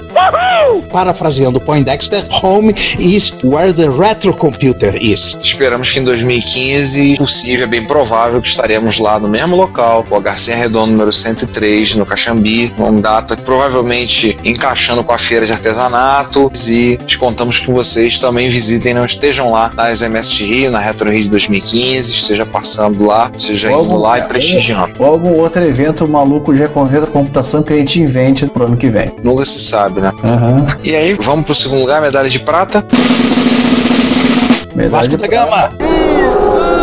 Parafraseando 0.91 1.59
Poindexter, 1.59 2.25
home 2.43 2.73
is 2.99 3.33
where 3.43 3.73
the 3.73 3.87
retro 3.89 4.33
computer 4.33 4.95
is. 5.01 5.37
Esperamos 5.41 5.91
que 5.91 5.99
em 5.99 6.03
2015, 6.03 7.15
possível, 7.17 7.65
é 7.65 7.67
bem 7.67 7.85
provável 7.85 8.41
que 8.41 8.47
estaremos 8.47 8.97
lá 8.97 9.19
no 9.19 9.27
mesmo 9.27 9.55
local, 9.55 10.03
o 10.09 10.21
HC 10.21 10.53
Redondo 10.53 10.91
número 10.91 11.11
103, 11.11 11.95
no 11.95 12.05
Caxambi, 12.05 12.73
uma 12.77 12.91
data 13.01 13.35
que 13.35 13.43
provavelmente 13.43 14.37
encaixando 14.43 15.03
com 15.03 15.13
a 15.13 15.17
feira 15.17 15.45
de 15.45 15.51
artesanato 15.51 16.51
e 16.67 16.97
contamos 17.17 17.59
que 17.59 17.71
vocês 17.71 18.17
também 18.17 18.49
visitem, 18.49 18.93
não 18.93 19.05
estejam 19.05 19.51
lá 19.51 19.71
nas 19.75 20.01
MST 20.01 20.43
Rio, 20.45 20.71
na 20.71 20.79
Retro 20.79 21.11
Rio 21.11 21.23
de 21.23 21.29
2015, 21.29 22.11
esteja 22.11 22.45
passando 22.45 22.88
lá, 22.97 23.31
seja 23.37 23.71
indo 23.71 23.97
lá 23.97 24.19
e 24.19 24.23
prestigiando. 24.23 24.93
Ou 24.99 25.05
algum 25.05 25.37
outro 25.39 25.63
evento 25.63 26.07
maluco 26.07 26.53
de 26.53 26.59
reconverta 26.59 27.05
da 27.05 27.11
computação 27.11 27.61
que 27.61 27.73
a 27.73 27.75
gente 27.75 28.01
invente 28.01 28.45
pro 28.47 28.65
ano 28.65 28.77
que 28.77 28.89
vem. 28.89 29.11
Nunca 29.23 29.45
se 29.45 29.59
sabe, 29.59 30.01
né? 30.01 30.11
Aham. 30.23 30.67
E 30.83 30.95
aí, 30.95 31.13
vamos 31.13 31.45
pro 31.45 31.55
segundo 31.55 31.81
lugar, 31.81 32.01
medalha 32.01 32.29
de 32.29 32.39
prata. 32.39 32.85
Medalha 34.75 34.89
Vasco 34.89 35.09
de 35.09 35.17
da 35.17 35.27
prata. 35.27 35.77
Gama! 35.77 36.78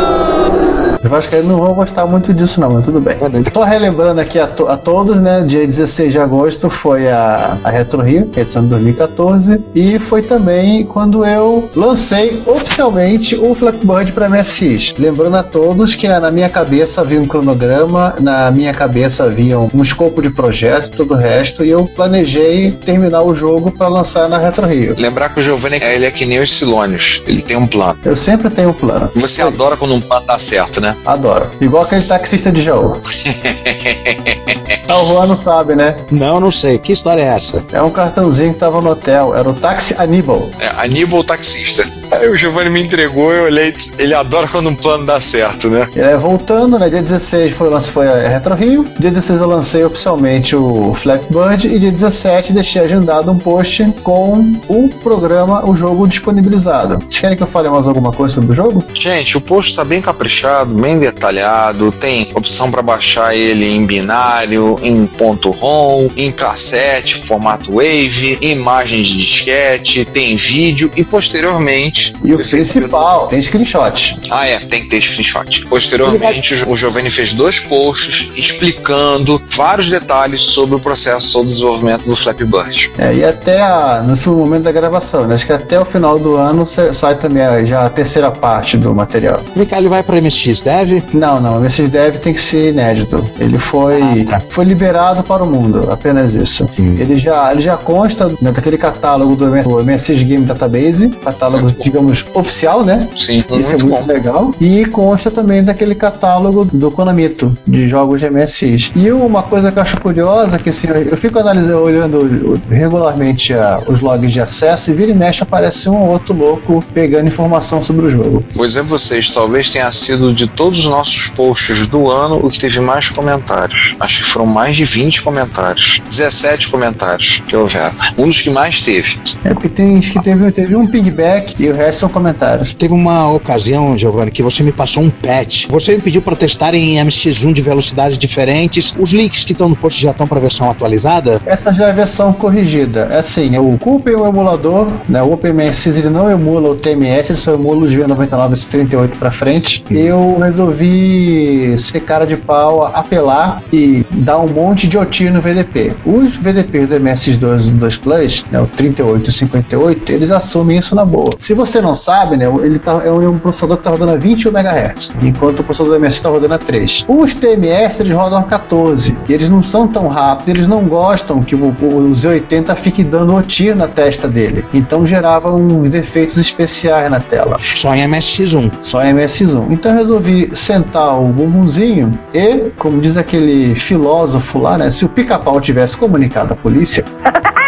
Os 1.06 1.10
vascaínos 1.10 1.46
não 1.48 1.58
vão 1.58 1.72
gostar 1.72 2.04
muito 2.06 2.34
disso 2.34 2.60
não, 2.60 2.70
mas 2.72 2.84
tudo 2.84 3.00
bem. 3.00 3.16
Tô 3.52 3.62
relembrando 3.62 4.20
aqui 4.20 4.38
a, 4.40 4.46
to- 4.46 4.66
a 4.66 4.76
todos, 4.76 5.16
né? 5.16 5.42
Dia 5.46 5.64
16 5.64 6.12
de 6.12 6.18
agosto 6.18 6.68
foi 6.68 7.08
a, 7.08 7.56
a 7.62 7.70
Retro 7.70 8.02
Rio, 8.02 8.26
que 8.26 8.40
é 8.40 8.42
edição 8.42 8.62
de 8.62 8.68
2014, 8.70 9.62
e 9.74 9.98
foi 10.00 10.22
também 10.22 10.84
quando 10.84 11.24
eu 11.24 11.70
lancei 11.76 12.42
oficialmente 12.44 13.36
o 13.36 13.54
Flipboard 13.54 14.10
para 14.12 14.28
MSX. 14.28 14.94
Lembrando 14.98 15.36
a 15.36 15.42
todos 15.44 15.94
que 15.94 16.08
na 16.08 16.30
minha 16.30 16.48
cabeça 16.48 17.02
havia 17.02 17.20
um 17.20 17.26
cronograma, 17.26 18.14
na 18.20 18.50
minha 18.50 18.74
cabeça 18.74 19.24
havia 19.24 19.58
um, 19.58 19.82
escopo 19.82 20.20
de 20.20 20.30
projeto, 20.30 20.90
todo 20.96 21.14
o 21.14 21.16
resto, 21.16 21.64
e 21.64 21.70
eu 21.70 21.86
planejei 21.94 22.72
terminar 22.72 23.22
o 23.22 23.32
jogo 23.34 23.70
para 23.70 23.86
lançar 23.86 24.28
na 24.28 24.38
Retro 24.38 24.66
Rio. 24.66 24.94
Lembrar 24.98 25.28
que 25.28 25.38
o 25.38 25.42
Giovanni 25.42 25.76
ele 25.82 26.04
é 26.06 26.10
que 26.10 26.24
nem 26.24 26.40
os 26.40 26.52
Silônios, 26.52 27.22
ele 27.26 27.42
tem 27.42 27.56
um 27.56 27.66
plano. 27.66 27.98
Eu 28.04 28.16
sempre 28.16 28.50
tenho 28.50 28.70
um 28.70 28.72
plano. 28.72 29.08
Você 29.14 29.42
adora 29.42 29.76
quando 29.76 29.94
um 29.94 30.00
plano 30.00 30.26
dá 30.26 30.38
certo, 30.38 30.80
né? 30.80 30.95
Adoro. 31.04 31.50
Igual 31.60 31.84
aquele 31.84 32.02
taxista 32.02 32.50
de 32.50 32.62
Jaú. 32.62 32.92
Ah, 34.88 35.02
o 35.02 35.06
Juan 35.08 35.26
não 35.26 35.36
sabe, 35.36 35.74
né? 35.74 35.96
Não, 36.10 36.38
não 36.40 36.50
sei. 36.50 36.78
Que 36.78 36.92
história 36.92 37.20
é 37.22 37.36
essa? 37.36 37.64
É 37.72 37.82
um 37.82 37.90
cartãozinho 37.90 38.52
que 38.54 38.60
tava 38.60 38.80
no 38.80 38.90
hotel. 38.90 39.34
Era 39.34 39.48
o 39.48 39.54
táxi 39.54 39.94
Aníbal. 39.98 40.48
É, 40.60 40.68
Aníbal 40.82 41.24
taxista. 41.24 41.84
Aí 42.12 42.28
o 42.28 42.36
Giovanni 42.36 42.70
me 42.70 42.82
entregou, 42.82 43.32
eu 43.32 43.44
olhei, 43.44 43.68
e 43.68 43.72
disse, 43.72 43.94
ele 43.98 44.14
adora 44.14 44.46
quando 44.48 44.68
um 44.68 44.74
plano 44.74 45.04
dá 45.04 45.18
certo, 45.18 45.68
né? 45.68 45.88
E 45.94 46.00
aí, 46.00 46.16
voltando, 46.16 46.78
né? 46.78 46.88
Dia 46.88 47.02
16 47.02 47.54
foi, 47.54 47.68
o 47.68 47.70
lance- 47.70 47.90
foi 47.90 48.08
a 48.08 48.28
Retro 48.28 48.54
Rio. 48.54 48.86
Dia 48.98 49.10
16 49.10 49.40
eu 49.40 49.48
lancei 49.48 49.84
oficialmente 49.84 50.54
o 50.54 50.94
Flapbird. 51.02 51.66
E 51.68 51.78
dia 51.78 51.90
17 51.90 52.52
deixei 52.52 52.82
agendado 52.82 53.30
um 53.30 53.38
post 53.38 53.84
com 54.02 54.54
o 54.68 54.88
programa, 55.02 55.68
o 55.68 55.76
jogo 55.76 56.06
disponibilizado. 56.06 56.98
Vocês 57.00 57.18
querem 57.20 57.36
que 57.36 57.42
eu 57.42 57.46
fale 57.48 57.68
mais 57.68 57.86
alguma 57.86 58.12
coisa 58.12 58.34
sobre 58.36 58.52
o 58.52 58.54
jogo? 58.54 58.84
Gente, 58.94 59.36
o 59.36 59.40
post 59.40 59.74
tá 59.74 59.84
bem 59.84 60.00
caprichado, 60.00 60.74
bem 60.74 60.98
detalhado, 60.98 61.90
tem 61.92 62.30
opção 62.34 62.70
para 62.70 62.82
baixar 62.82 63.34
ele 63.34 63.66
em 63.68 63.84
binário, 63.84 64.78
em 64.86 65.06
ponto 65.06 65.50
ROM, 65.50 66.08
em 66.16 66.30
cassete, 66.30 67.16
formato 67.16 67.72
Wave, 67.72 68.38
imagens 68.40 69.06
de 69.08 69.18
disquete, 69.18 70.04
tem 70.04 70.36
vídeo 70.36 70.90
e 70.96 71.04
posteriormente. 71.04 72.14
E 72.24 72.32
o 72.34 72.38
principal, 72.38 73.26
tem 73.26 73.42
screenshot. 73.42 74.18
Ah, 74.30 74.46
é, 74.46 74.58
tem 74.58 74.82
que 74.82 74.88
ter 74.88 75.00
screenshot. 75.00 75.66
Posteriormente, 75.66 76.64
o 76.66 76.76
Giovanni 76.76 77.10
fez 77.10 77.34
dois 77.34 77.58
posts 77.60 78.30
explicando 78.36 79.42
vários 79.50 79.88
detalhes 79.88 80.40
sobre 80.40 80.76
o 80.76 80.80
processo 80.80 81.38
do 81.38 81.46
desenvolvimento 81.46 82.04
do 82.04 82.14
Flappy 82.14 82.44
Bird. 82.44 82.92
É, 82.98 83.14
e 83.14 83.24
até 83.24 83.60
a, 83.60 84.02
no 84.02 84.36
momento 84.36 84.64
da 84.64 84.72
gravação, 84.72 85.26
né? 85.26 85.34
acho 85.34 85.46
que 85.46 85.52
até 85.52 85.80
o 85.80 85.84
final 85.84 86.18
do 86.18 86.36
ano 86.36 86.66
sai 86.66 87.16
também 87.16 87.42
a, 87.42 87.64
já 87.64 87.86
a 87.86 87.90
terceira 87.90 88.30
parte 88.30 88.76
do 88.76 88.94
material. 88.94 89.40
Vem 89.54 89.66
cá, 89.66 89.78
ele 89.78 89.88
vai 89.88 90.02
para 90.02 90.20
MSX 90.20 90.62
Dev? 90.62 91.02
Não, 91.12 91.40
não, 91.40 91.56
o 91.56 91.60
MSX 91.60 91.88
Dev 91.88 92.16
tem 92.16 92.34
que 92.34 92.40
ser 92.40 92.70
inédito. 92.70 93.24
Ele 93.38 93.58
foi, 93.58 94.00
ah, 94.02 94.30
tá. 94.30 94.42
foi 94.48 94.64
liberado 94.66 95.22
para 95.22 95.42
o 95.42 95.46
mundo, 95.46 95.88
apenas 95.90 96.34
isso. 96.34 96.68
Hum. 96.78 96.96
Ele, 96.98 97.16
já, 97.18 97.52
ele 97.52 97.60
já 97.60 97.76
consta 97.76 98.28
né, 98.40 98.52
daquele 98.52 98.76
catálogo 98.76 99.36
do, 99.36 99.62
do 99.62 99.84
MSX 99.84 100.22
Game 100.22 100.44
Database, 100.44 101.08
catálogo, 101.24 101.70
digamos, 101.82 102.24
oficial, 102.34 102.84
né? 102.84 103.08
Sim, 103.16 103.38
isso 103.38 103.54
muito 103.54 103.64
é 103.64 103.84
muito 103.84 104.06
bom. 104.06 104.06
legal. 104.06 104.54
E 104.60 104.84
consta 104.86 105.30
também 105.30 105.62
daquele 105.62 105.94
catálogo 105.94 106.64
do 106.64 106.90
Konamito, 106.90 107.56
de 107.66 107.88
jogos 107.88 108.20
de 108.20 108.28
MSX. 108.28 108.90
E 108.94 109.10
uma 109.12 109.42
coisa 109.42 109.70
que 109.70 109.78
eu 109.78 109.82
acho 109.82 110.00
curiosa, 110.00 110.58
que 110.58 110.70
assim, 110.70 110.88
eu 110.88 111.16
fico 111.16 111.38
analisando, 111.38 111.82
olhando 111.82 112.60
regularmente 112.70 113.54
a, 113.54 113.82
os 113.86 114.00
logs 114.00 114.32
de 114.32 114.40
acesso 114.40 114.90
e 114.90 114.94
vira 114.94 115.10
e 115.10 115.14
mexe 115.14 115.42
aparece 115.42 115.88
um 115.88 115.96
ou 116.02 116.10
outro 116.10 116.34
louco 116.34 116.84
pegando 116.92 117.28
informação 117.28 117.82
sobre 117.82 118.06
o 118.06 118.10
jogo. 118.10 118.44
Pois 118.54 118.76
é, 118.76 118.82
vocês, 118.82 119.30
talvez 119.30 119.70
tenha 119.70 119.90
sido 119.92 120.32
de 120.32 120.46
todos 120.46 120.80
os 120.80 120.86
nossos 120.86 121.28
posts 121.28 121.86
do 121.86 122.10
ano 122.10 122.40
o 122.42 122.50
que 122.50 122.58
teve 122.58 122.80
mais 122.80 123.08
comentários. 123.08 123.94
Acho 124.00 124.22
que 124.22 124.30
foram 124.30 124.46
mais 124.56 124.74
de 124.74 124.86
20 124.86 125.20
comentários. 125.20 126.00
17 126.08 126.68
comentários 126.68 127.42
que 127.46 127.54
houveram. 127.54 127.94
Um 128.16 128.24
dos 128.24 128.40
que 128.40 128.48
mais 128.48 128.80
teve. 128.80 129.18
É 129.44 129.52
porque 129.52 129.68
tem 129.68 130.00
que 130.00 130.18
teve, 130.22 130.50
teve 130.50 130.74
um 130.74 130.86
pigback 130.86 131.62
e 131.62 131.68
o 131.68 131.74
resto 131.74 132.00
são 132.00 132.08
comentários. 132.08 132.72
Teve 132.72 132.94
uma 132.94 133.30
ocasião, 133.30 133.98
Giovanni, 133.98 134.30
que 134.30 134.42
você 134.42 134.62
me 134.62 134.72
passou 134.72 135.02
um 135.02 135.10
patch. 135.10 135.66
Você 135.68 135.96
me 135.96 136.00
pediu 136.00 136.22
para 136.22 136.34
testar 136.34 136.72
em 136.72 136.96
MSX1 136.96 137.52
de 137.52 137.60
velocidades 137.60 138.16
diferentes. 138.16 138.94
Os 138.98 139.10
links 139.10 139.44
que 139.44 139.52
estão 139.52 139.68
no 139.68 139.76
post 139.76 140.00
já 140.00 140.12
estão 140.12 140.26
para 140.26 140.40
versão 140.40 140.70
atualizada? 140.70 141.38
Essa 141.44 141.70
já 141.74 141.88
é 141.88 141.90
a 141.90 141.92
versão 141.92 142.32
corrigida. 142.32 143.08
É 143.10 143.18
assim, 143.18 143.58
o 143.58 143.76
culpem 143.76 144.14
o 144.14 144.26
emulador, 144.26 144.88
né? 145.06 145.22
O 145.22 145.34
OpenMSX 145.34 145.98
ele 145.98 146.08
não 146.08 146.30
emula 146.30 146.70
o 146.70 146.76
TMS, 146.76 147.28
ele 147.28 147.38
só 147.38 147.52
emula 147.52 147.84
os 147.84 147.92
V99 147.92 148.56
e 148.56 148.66
38 148.68 149.18
para 149.18 149.30
frente. 149.30 149.84
Uhum. 149.90 149.96
Eu 149.98 150.38
resolvi 150.40 151.74
ser 151.76 152.00
cara 152.00 152.24
de 152.24 152.38
pau, 152.38 152.86
apelar 152.86 153.60
e 153.70 154.02
dar 154.12 154.38
um 154.38 154.45
monte 154.48 154.86
de 154.86 154.98
OT 154.98 155.30
no 155.30 155.40
VDP. 155.40 155.94
Os 156.04 156.36
VDP 156.36 156.86
do 156.86 156.96
MSX2 156.96 157.70
2 157.70 157.96
Plus, 157.96 158.44
né, 158.50 158.60
o 158.60 158.66
38 158.66 159.28
e 159.28 159.32
58, 159.32 160.12
eles 160.12 160.30
assumem 160.30 160.78
isso 160.78 160.94
na 160.94 161.04
boa. 161.04 161.30
Se 161.38 161.54
você 161.54 161.80
não 161.80 161.94
sabe, 161.94 162.36
né, 162.36 162.46
ele 162.62 162.78
tá, 162.78 163.02
é 163.04 163.10
um 163.10 163.38
processador 163.38 163.76
que 163.76 163.80
está 163.82 163.90
rodando 163.90 164.12
a 164.12 164.16
21 164.16 164.50
MHz, 164.50 165.14
enquanto 165.22 165.60
o 165.60 165.64
processador 165.64 165.98
do 165.98 166.00
MSX 166.00 166.16
está 166.16 166.28
rodando 166.28 166.54
a 166.54 166.58
3. 166.58 167.04
Os 167.08 167.34
TMS 167.34 168.00
eles 168.00 168.14
rodam 168.14 168.38
a 168.38 168.42
14 168.42 169.16
e 169.28 169.32
eles 169.32 169.48
não 169.48 169.62
são 169.62 169.86
tão 169.88 170.08
rápidos, 170.08 170.48
eles 170.48 170.66
não 170.66 170.84
gostam 170.84 171.42
que 171.42 171.54
o, 171.54 171.68
o 171.68 172.10
Z80 172.12 172.74
fique 172.76 173.04
dando 173.04 173.34
OT 173.34 173.74
na 173.74 173.88
testa 173.88 174.28
dele. 174.28 174.64
Então 174.72 175.06
gerava 175.06 175.52
uns 175.52 175.90
defeitos 175.90 176.36
especiais 176.36 177.10
na 177.10 177.20
tela. 177.20 177.58
Só 177.74 177.94
em 177.94 178.06
MSX1. 178.08 178.72
Só 178.80 179.04
em 179.04 179.14
MSX1. 179.14 179.66
Então 179.70 179.92
eu 179.92 179.98
resolvi 179.98 180.50
sentar 180.54 181.20
o 181.20 181.28
bumbumzinho 181.28 182.18
e, 182.32 182.70
como 182.78 183.00
diz 183.00 183.16
aquele 183.16 183.74
filósofo 183.74 184.35
lá, 184.60 184.78
né? 184.78 184.90
Se 184.90 185.04
o 185.04 185.08
pica-pau 185.08 185.60
tivesse 185.60 185.96
comunicado 185.96 186.52
à 186.52 186.56
polícia. 186.56 187.04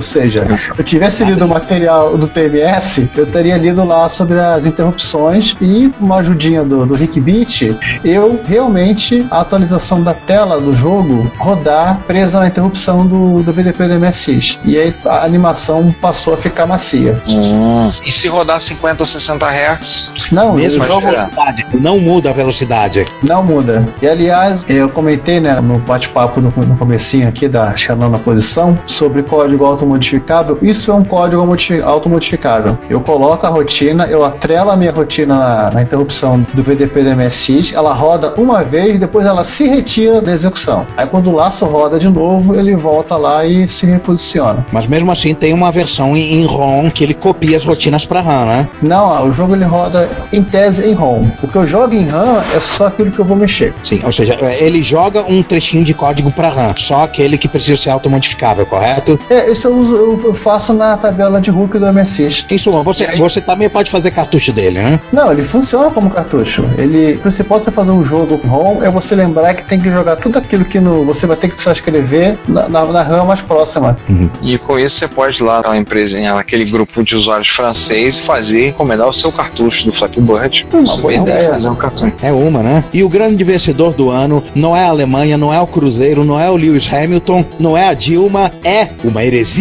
Ou 0.00 0.02
seja, 0.02 0.46
se 0.58 0.70
eu 0.70 0.82
tivesse 0.82 1.22
lido 1.24 1.44
o 1.44 1.48
material 1.48 2.16
do 2.16 2.26
TMS, 2.26 3.06
eu 3.14 3.26
teria 3.26 3.58
lido 3.58 3.84
lá 3.84 4.08
sobre 4.08 4.40
as 4.40 4.64
interrupções 4.64 5.54
e 5.60 5.92
uma 6.00 6.16
ajudinha 6.20 6.64
do, 6.64 6.86
do 6.86 6.94
Rick 6.94 7.20
Beat, 7.20 7.76
eu 8.02 8.40
realmente 8.46 9.26
a 9.30 9.42
atualização 9.42 10.02
da 10.02 10.14
tela 10.14 10.58
do 10.58 10.74
jogo 10.74 11.30
rodar 11.36 12.00
presa 12.04 12.40
na 12.40 12.46
interrupção 12.46 13.06
do, 13.06 13.42
do 13.42 13.52
VDP 13.52 13.88
do 13.88 14.00
MSX. 14.00 14.58
E 14.64 14.78
aí 14.78 14.94
a 15.04 15.22
animação 15.22 15.94
passou 16.00 16.32
a 16.32 16.38
ficar 16.38 16.64
macia. 16.66 17.20
Hum. 17.28 17.92
E 18.02 18.10
se 18.10 18.26
rodar 18.26 18.58
50 18.58 19.02
ou 19.02 19.06
60 19.06 19.46
Hz? 19.46 20.14
Não, 20.32 20.54
mesmo 20.54 20.82
a 20.82 20.86
velocidade. 20.86 21.66
Não 21.74 22.00
muda 22.00 22.30
a 22.30 22.32
velocidade. 22.32 23.04
Não 23.22 23.42
muda. 23.42 23.86
E 24.00 24.08
aliás, 24.08 24.62
eu 24.66 24.88
comentei 24.88 25.40
né, 25.40 25.60
no 25.60 25.78
bate-papo 25.78 26.40
no, 26.40 26.50
no 26.56 26.76
comecinho 26.78 27.28
aqui 27.28 27.46
da 27.46 27.74
nona 27.98 28.18
posição 28.18 28.78
sobre 28.86 29.22
código 29.22 29.66
automodificável, 29.90 30.58
isso 30.62 30.90
é 30.90 30.94
um 30.94 31.04
código 31.04 31.42
automodificável. 31.84 32.78
Eu 32.88 33.00
coloco 33.00 33.46
a 33.46 33.50
rotina, 33.50 34.06
eu 34.06 34.24
atrelo 34.24 34.70
a 34.70 34.76
minha 34.76 34.92
rotina 34.92 35.38
na, 35.38 35.70
na 35.70 35.82
interrupção 35.82 36.44
do 36.54 36.62
VDP 36.62 37.02
do 37.02 37.16
MSX, 37.16 37.72
ela 37.74 37.92
roda 37.94 38.34
uma 38.36 38.62
vez, 38.62 38.98
depois 38.98 39.26
ela 39.26 39.44
se 39.44 39.66
retira 39.66 40.20
da 40.20 40.32
execução. 40.32 40.86
Aí 40.96 41.06
quando 41.06 41.28
o 41.28 41.34
laço 41.34 41.64
roda 41.66 41.98
de 41.98 42.08
novo, 42.08 42.54
ele 42.54 42.76
volta 42.76 43.16
lá 43.16 43.44
e 43.44 43.68
se 43.68 43.86
reposiciona. 43.86 44.64
Mas 44.72 44.86
mesmo 44.86 45.10
assim 45.10 45.34
tem 45.34 45.52
uma 45.52 45.72
versão 45.72 46.16
em, 46.16 46.40
em 46.40 46.46
ROM 46.46 46.90
que 46.90 47.04
ele 47.04 47.14
copia 47.14 47.56
as 47.56 47.64
rotinas 47.64 48.04
para 48.04 48.20
RAM, 48.20 48.46
né? 48.46 48.68
Não, 48.82 49.28
o 49.28 49.32
jogo 49.32 49.54
ele 49.54 49.64
roda 49.64 50.08
em 50.32 50.42
tese 50.42 50.88
em 50.88 50.94
ROM. 50.94 51.26
O 51.42 51.48
que 51.48 51.56
eu 51.56 51.66
jogo 51.66 51.94
em 51.94 52.06
RAM 52.06 52.42
é 52.54 52.60
só 52.60 52.86
aquilo 52.86 53.10
que 53.10 53.18
eu 53.18 53.24
vou 53.24 53.36
mexer. 53.36 53.74
Sim, 53.82 54.00
ou 54.04 54.12
seja, 54.12 54.38
ele 54.58 54.82
joga 54.82 55.22
um 55.22 55.42
trechinho 55.42 55.84
de 55.84 55.94
código 55.94 56.30
para 56.30 56.48
RAM, 56.48 56.74
só 56.76 57.04
aquele 57.04 57.36
que 57.36 57.48
precisa 57.48 57.76
ser 57.76 57.90
automodificável, 57.90 58.66
correto? 58.66 59.18
É, 59.28 59.50
isso 59.50 59.69
eu, 59.70 59.76
uso, 59.76 59.96
eu 60.24 60.34
faço 60.34 60.72
na 60.72 60.96
tabela 60.96 61.40
de 61.40 61.50
Hulk 61.50 61.78
do 61.78 61.92
MSX. 61.92 62.44
Em 62.50 62.58
suma, 62.58 62.82
você, 62.82 63.06
você 63.16 63.40
também 63.40 63.68
pode 63.68 63.90
fazer 63.90 64.10
cartucho 64.10 64.52
dele, 64.52 64.80
né? 64.80 65.00
Não, 65.12 65.30
ele 65.32 65.42
funciona 65.42 65.90
como 65.90 66.10
cartucho. 66.10 66.64
Ele, 66.76 67.14
o 67.14 67.18
principal 67.18 67.58
de 67.58 67.64
você 67.64 67.70
fazer 67.70 67.90
um 67.90 68.04
jogo 68.04 68.40
ROM 68.46 68.82
é 68.82 68.90
você 68.90 69.14
lembrar 69.14 69.54
que 69.54 69.64
tem 69.64 69.80
que 69.80 69.90
jogar 69.90 70.16
tudo 70.16 70.38
aquilo 70.38 70.64
que 70.64 70.80
no, 70.80 71.04
você 71.04 71.26
vai 71.26 71.36
ter 71.36 71.50
que 71.50 71.62
só 71.62 71.72
escrever 71.72 72.38
na, 72.48 72.68
na, 72.68 72.84
na 72.84 73.02
RAM 73.02 73.24
mais 73.24 73.40
próxima. 73.40 73.96
Uhum. 74.08 74.28
E 74.42 74.58
com 74.58 74.78
isso 74.78 74.98
você 74.98 75.08
pode 75.08 75.42
ir 75.42 75.44
lá 75.44 75.62
na 75.62 75.76
empresinha, 75.76 76.34
naquele 76.34 76.64
grupo 76.64 77.02
de 77.02 77.14
usuários 77.14 77.48
francês, 77.48 78.18
fazer 78.18 78.68
encomendar 78.68 79.08
o 79.08 79.12
seu 79.12 79.30
cartucho 79.30 79.86
do 79.86 79.92
Flappy 79.92 80.20
Bird. 80.20 80.66
Uma 80.72 80.96
boa 80.96 81.14
ideia 81.14 81.50
fazer 81.50 81.68
um 81.68 81.74
cartucho. 81.74 82.12
É 82.22 82.32
uma, 82.32 82.62
né? 82.62 82.84
E 82.92 83.02
o 83.04 83.08
grande 83.08 83.42
vencedor 83.44 83.94
do 83.94 84.10
ano 84.10 84.42
não 84.54 84.76
é 84.76 84.84
a 84.84 84.88
Alemanha, 84.88 85.36
não 85.36 85.52
é 85.52 85.60
o 85.60 85.66
Cruzeiro, 85.66 86.24
não 86.24 86.38
é 86.38 86.50
o 86.50 86.56
Lewis 86.56 86.92
Hamilton, 86.92 87.44
não 87.58 87.76
é 87.76 87.88
a 87.88 87.94
Dilma, 87.94 88.50
é 88.64 88.88
uma 89.04 89.24
heresia. 89.24 89.59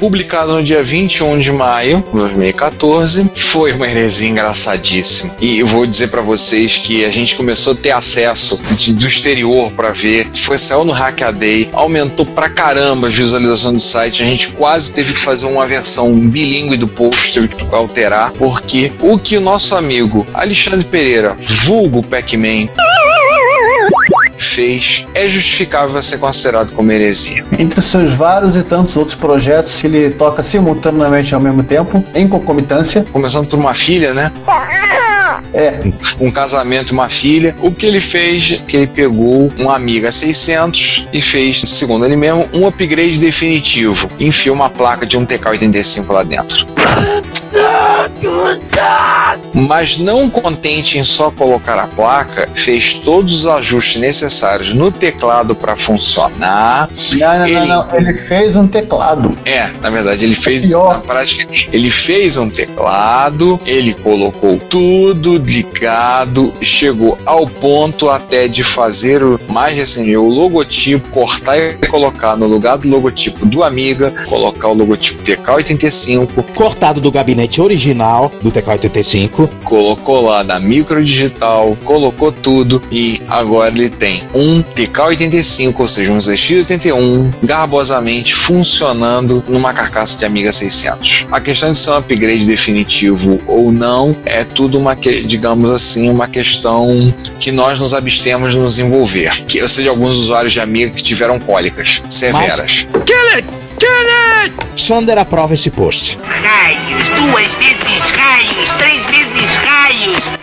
Publicado 0.00 0.52
no 0.54 0.62
dia 0.62 0.82
21 0.82 1.38
de 1.38 1.52
maio 1.52 2.04
de 2.06 2.18
2014, 2.18 3.30
foi 3.34 3.72
uma 3.72 3.86
heresia 3.86 4.28
engraçadíssima. 4.28 5.36
E 5.40 5.58
eu 5.58 5.66
vou 5.66 5.86
dizer 5.86 6.08
para 6.08 6.20
vocês 6.20 6.78
que 6.78 7.04
a 7.04 7.10
gente 7.10 7.36
começou 7.36 7.74
a 7.74 7.76
ter 7.76 7.90
acesso 7.90 8.60
de, 8.76 8.92
do 8.92 9.06
exterior 9.06 9.72
para 9.72 9.92
ver. 9.92 10.28
Foi 10.34 10.58
saiu 10.58 10.84
no 10.84 10.92
Hackaday, 10.92 11.68
aumentou 11.72 12.26
pra 12.26 12.48
caramba 12.48 13.06
a 13.06 13.10
visualização 13.10 13.72
do 13.72 13.80
site. 13.80 14.22
A 14.22 14.26
gente 14.26 14.48
quase 14.48 14.92
teve 14.92 15.12
que 15.12 15.20
fazer 15.20 15.46
uma 15.46 15.66
versão 15.66 16.12
bilíngue 16.12 16.76
do 16.76 16.88
post, 16.88 17.34
teve 17.34 17.48
que 17.48 17.74
alterar, 17.74 18.32
porque 18.32 18.92
o 19.00 19.18
que 19.18 19.36
o 19.36 19.40
nosso 19.40 19.76
amigo 19.76 20.26
Alexandre 20.34 20.86
Pereira, 20.86 21.36
vulgo 21.40 22.02
Pac-Man, 22.02 22.68
fez 24.58 25.06
é 25.14 25.28
justificável 25.28 26.02
ser 26.02 26.18
considerado 26.18 26.72
como 26.72 26.90
heresia. 26.90 27.44
Entre 27.56 27.80
seus 27.80 28.10
vários 28.14 28.56
e 28.56 28.64
tantos 28.64 28.96
outros 28.96 29.16
projetos 29.16 29.80
que 29.80 29.86
ele 29.86 30.10
toca 30.10 30.42
simultaneamente 30.42 31.32
ao 31.32 31.40
mesmo 31.40 31.62
tempo, 31.62 32.04
em 32.12 32.26
concomitância. 32.26 33.06
Começando 33.12 33.46
por 33.46 33.56
uma 33.56 33.72
filha, 33.72 34.12
né? 34.12 34.32
É. 35.54 35.78
Um 36.18 36.32
casamento 36.32 36.90
e 36.90 36.92
uma 36.92 37.08
filha. 37.08 37.54
O 37.60 37.70
que 37.70 37.86
ele 37.86 38.00
fez, 38.00 38.60
que 38.66 38.78
ele 38.78 38.88
pegou 38.88 39.48
um 39.60 39.70
Amiga 39.70 40.10
600 40.10 41.06
e 41.12 41.22
fez, 41.22 41.60
segundo 41.60 42.04
ele 42.04 42.16
mesmo, 42.16 42.48
um 42.52 42.66
upgrade 42.66 43.16
definitivo. 43.16 44.10
Enfiou 44.18 44.56
uma 44.56 44.68
placa 44.68 45.06
de 45.06 45.16
um 45.16 45.24
TK85 45.24 46.12
lá 46.12 46.24
dentro. 46.24 46.66
Mas 49.54 49.98
não 49.98 50.28
contente 50.28 50.98
em 50.98 51.04
só 51.04 51.30
colocar 51.30 51.78
a 51.78 51.86
placa, 51.86 52.48
fez 52.54 52.94
todos 52.94 53.40
os 53.40 53.46
ajustes 53.46 54.00
necessários 54.00 54.72
no 54.72 54.90
teclado 54.90 55.54
para 55.54 55.76
funcionar. 55.76 56.88
Não, 57.16 57.38
não, 57.38 57.46
ele... 57.46 57.66
não, 57.66 57.88
ele 57.94 58.14
fez 58.18 58.56
um 58.56 58.66
teclado. 58.66 59.36
É, 59.44 59.70
na 59.80 59.90
verdade, 59.90 60.24
ele 60.24 60.34
fez 60.34 60.70
é 60.70 60.76
na 60.76 61.00
prática, 61.00 61.46
ele 61.72 61.90
fez 61.90 62.36
um 62.36 62.48
teclado, 62.48 63.60
ele 63.64 63.94
colocou 63.94 64.58
tudo 64.58 65.36
ligado, 65.36 66.52
chegou 66.60 67.18
ao 67.24 67.46
ponto 67.46 68.08
até 68.08 68.48
de 68.48 68.62
fazer 68.62 69.22
o 69.22 69.40
mais 69.48 69.78
assim, 69.78 70.14
o 70.16 70.28
logotipo, 70.28 71.08
cortar 71.08 71.58
e 71.58 71.74
colocar 71.86 72.36
no 72.36 72.46
lugar 72.46 72.78
do 72.78 72.88
logotipo 72.88 73.46
do 73.46 73.62
Amiga, 73.62 74.12
colocar 74.28 74.68
o 74.68 74.74
logotipo 74.74 75.22
TK85, 75.22 76.44
cortado 76.54 77.00
do 77.00 77.10
gabinete 77.10 77.60
original 77.60 78.30
do 78.42 78.50
TK85 78.50 79.37
85. 79.38 79.46
colocou 79.64 80.22
lá 80.22 80.42
na 80.42 80.58
micro 80.58 81.02
digital, 81.04 81.76
colocou 81.84 82.32
tudo 82.32 82.82
e 82.90 83.22
agora 83.28 83.74
ele 83.74 83.88
tem 83.88 84.22
um 84.34 84.62
TK85, 84.62 85.74
ou 85.78 85.88
seja, 85.88 86.12
um 86.12 86.18
ZX81, 86.18 87.32
garbosamente 87.42 88.34
funcionando 88.34 89.44
numa 89.48 89.72
carcaça 89.72 90.18
de 90.18 90.24
Amiga 90.24 90.52
600. 90.52 91.26
A 91.30 91.40
questão 91.40 91.72
de 91.72 91.78
ser 91.78 91.90
um 91.90 91.96
upgrade 91.96 92.46
definitivo 92.46 93.38
ou 93.46 93.70
não 93.70 94.16
é 94.24 94.44
tudo 94.44 94.78
uma, 94.78 94.96
que- 94.96 95.22
digamos 95.22 95.70
assim, 95.70 96.08
uma 96.10 96.26
questão 96.28 97.12
que 97.38 97.50
nós 97.52 97.78
nos 97.78 97.94
abstemos 97.94 98.52
de 98.52 98.58
nos 98.58 98.78
envolver. 98.78 99.30
Que 99.46 99.58
eu 99.58 99.68
sei 99.68 99.84
de 99.84 99.88
alguns 99.88 100.16
usuários 100.16 100.52
de 100.52 100.60
Amiga 100.60 100.90
que 100.90 101.02
tiveram 101.02 101.38
cólicas 101.38 102.02
severas. 102.08 102.86
Sander 104.76 105.18
aprova 105.18 105.54
esse 105.54 105.70
post. 105.70 106.16
Raios, 106.22 107.04
duas 107.08 107.50
vezes 107.58 108.10
raios, 108.16 108.47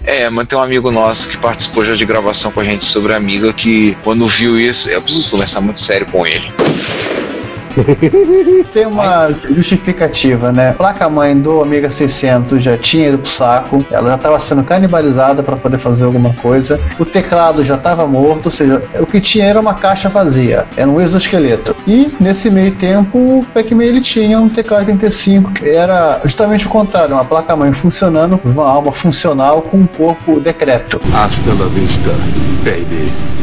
É, 0.04 0.30
mas 0.30 0.48
tem 0.48 0.58
um 0.58 0.62
amigo 0.62 0.92
nosso 0.92 1.30
que 1.30 1.38
participou 1.38 1.84
já 1.84 1.96
de 1.96 2.06
gravação 2.06 2.52
com 2.52 2.60
a 2.60 2.64
gente 2.64 2.86
sobre 2.86 3.14
a 3.14 3.18
Amiga 3.18 3.52
que 3.52 3.98
quando 4.04 4.28
viu 4.28 4.60
isso, 4.60 4.90
eu 4.90 5.02
preciso 5.02 5.30
conversar 5.32 5.62
muito 5.62 5.82
sério 5.82 6.06
com 6.08 6.26
ele. 6.26 6.52
Tem 8.74 8.86
uma 8.86 9.32
justificativa, 9.32 10.52
né? 10.52 10.70
A 10.70 10.74
placa-mãe 10.74 11.38
do 11.38 11.62
Amiga 11.62 11.90
600 11.90 12.62
já 12.62 12.78
tinha 12.78 13.10
ido 13.10 13.20
pro 13.20 13.30
saco, 13.30 13.86
ela 13.92 14.10
já 14.10 14.16
estava 14.16 14.40
sendo 14.40 14.64
canibalizada 14.64 15.44
para 15.44 15.56
poder 15.56 15.78
fazer 15.78 16.06
alguma 16.06 16.34
coisa. 16.34 16.80
O 17.00 17.06
teclado 17.06 17.64
já 17.64 17.76
estava 17.76 18.06
morto, 18.08 18.46
ou 18.46 18.52
seja, 18.52 18.82
o 19.00 19.06
que 19.06 19.20
tinha 19.20 19.46
era 19.46 19.60
uma 19.60 19.74
caixa 19.74 20.10
vazia, 20.10 20.66
era 20.76 20.90
um 20.90 21.00
exoesqueleto. 21.02 21.76
E 21.88 22.12
nesse 22.20 22.50
meio 22.50 22.72
tempo, 22.76 23.18
o 23.18 23.46
Pac-Man 23.54 23.84
ele 23.84 24.02
tinha 24.02 24.40
um 24.40 24.50
teclado 24.50 24.88
85 24.88 25.54
que 25.54 25.70
era 25.70 26.20
justamente 26.24 26.66
o 26.68 26.70
contrário, 26.70 27.16
uma 27.16 27.26
placa-mãe 27.26 27.72
funcionando, 27.74 28.40
uma 28.44 28.70
alma 28.70 28.92
funcional 28.92 29.62
com 29.62 29.78
um 29.78 29.88
corpo 29.88 30.40
decrépito. 30.40 31.00
Hasta 31.14 31.54
la 31.54 31.68
vista, 31.68 32.12
baby. 32.64 33.35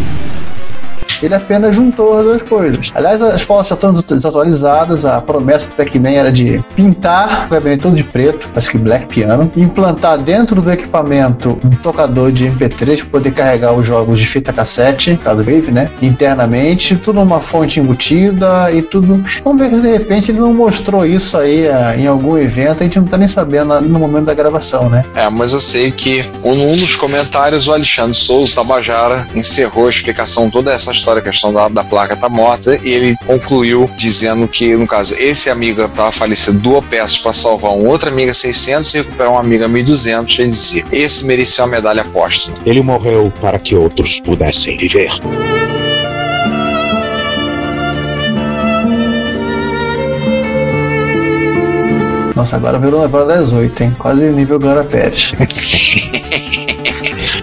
Ele 1.22 1.34
apenas 1.34 1.74
juntou 1.74 2.18
as 2.18 2.24
duas 2.24 2.42
coisas. 2.42 2.90
Aliás, 2.94 3.20
as 3.22 3.42
fotos 3.42 3.68
já 3.68 3.74
estão 3.74 3.92
desatualizadas. 3.92 5.04
A 5.04 5.20
promessa 5.20 5.66
do 5.66 5.74
Pac-Man 5.74 6.10
era 6.10 6.32
de 6.32 6.62
pintar 6.74 7.46
o 7.46 7.50
gabinete 7.50 7.82
todo 7.82 7.96
de 7.96 8.02
preto, 8.02 8.48
acho 8.54 8.70
que 8.70 8.78
Black 8.78 9.06
Piano, 9.06 9.50
implantar 9.56 10.18
dentro 10.18 10.60
do 10.60 10.70
equipamento 10.70 11.58
um 11.64 11.70
tocador 11.70 12.30
de 12.32 12.46
MP3 12.46 12.98
para 12.98 13.06
poder 13.06 13.32
carregar 13.32 13.72
os 13.72 13.86
jogos 13.86 14.18
de 14.18 14.26
fita 14.26 14.52
cassete, 14.52 15.16
caso 15.16 15.42
Wave, 15.42 15.70
né? 15.70 15.90
Internamente, 16.00 16.96
tudo 16.96 17.20
numa 17.20 17.40
fonte 17.40 17.80
embutida 17.80 18.70
e 18.72 18.82
tudo. 18.82 19.22
Vamos 19.44 19.62
ver 19.62 19.76
se 19.76 19.82
de 19.82 19.92
repente 19.92 20.30
ele 20.30 20.40
não 20.40 20.54
mostrou 20.54 21.04
isso 21.04 21.36
aí 21.36 21.68
ah, 21.68 21.94
em 21.96 22.06
algum 22.06 22.38
evento, 22.38 22.80
a 22.80 22.84
gente 22.84 22.98
não 22.98 23.06
tá 23.06 23.18
nem 23.18 23.28
sabendo 23.28 23.80
no 23.80 23.98
momento 23.98 24.26
da 24.26 24.34
gravação, 24.34 24.88
né? 24.88 25.04
É, 25.14 25.28
mas 25.28 25.52
eu 25.52 25.60
sei 25.60 25.90
que 25.90 26.24
um, 26.44 26.52
um 26.52 26.76
dos 26.76 26.94
comentários 26.96 27.68
o 27.68 27.72
Alexandre 27.72 28.14
Souza 28.14 28.54
Tabajara 28.54 29.26
encerrou 29.34 29.86
a 29.86 29.90
explicação 29.90 30.48
toda 30.48 30.72
essa 30.72 30.92
história, 30.92 31.11
a 31.18 31.22
questão 31.22 31.52
da, 31.52 31.68
da 31.68 31.84
placa 31.84 32.16
tá 32.16 32.28
morta, 32.28 32.78
e 32.82 32.92
ele 32.92 33.16
concluiu 33.26 33.90
dizendo 33.96 34.46
que, 34.48 34.74
no 34.76 34.86
caso, 34.86 35.14
esse 35.18 35.50
amiga 35.50 35.86
estava 35.86 36.12
falecido, 36.12 36.58
doou 36.58 36.82
peças 36.82 37.18
para 37.18 37.32
salvar 37.32 37.72
um 37.72 37.86
outro 37.86 38.08
amiga 38.08 38.34
600 38.34 38.94
e 38.94 38.98
recuperar 38.98 39.32
um 39.32 39.38
amiga 39.38 39.68
1200, 39.68 40.38
ele 40.38 40.48
dizia, 40.50 40.84
esse 40.92 41.24
merecia 41.26 41.64
uma 41.64 41.70
medalha 41.70 42.04
póstuma. 42.04 42.58
Ele 42.64 42.82
morreu 42.82 43.32
para 43.40 43.58
que 43.58 43.74
outros 43.74 44.20
pudessem 44.20 44.76
viver. 44.76 45.10
Nossa, 52.34 52.56
agora 52.56 52.78
virou 52.78 53.02
novela 53.02 53.26
das 53.26 53.52
8, 53.52 53.82
hein? 53.82 53.96
Quase 53.98 54.30
nível 54.30 54.58
Glória 54.58 54.82
Pérez. 54.82 55.30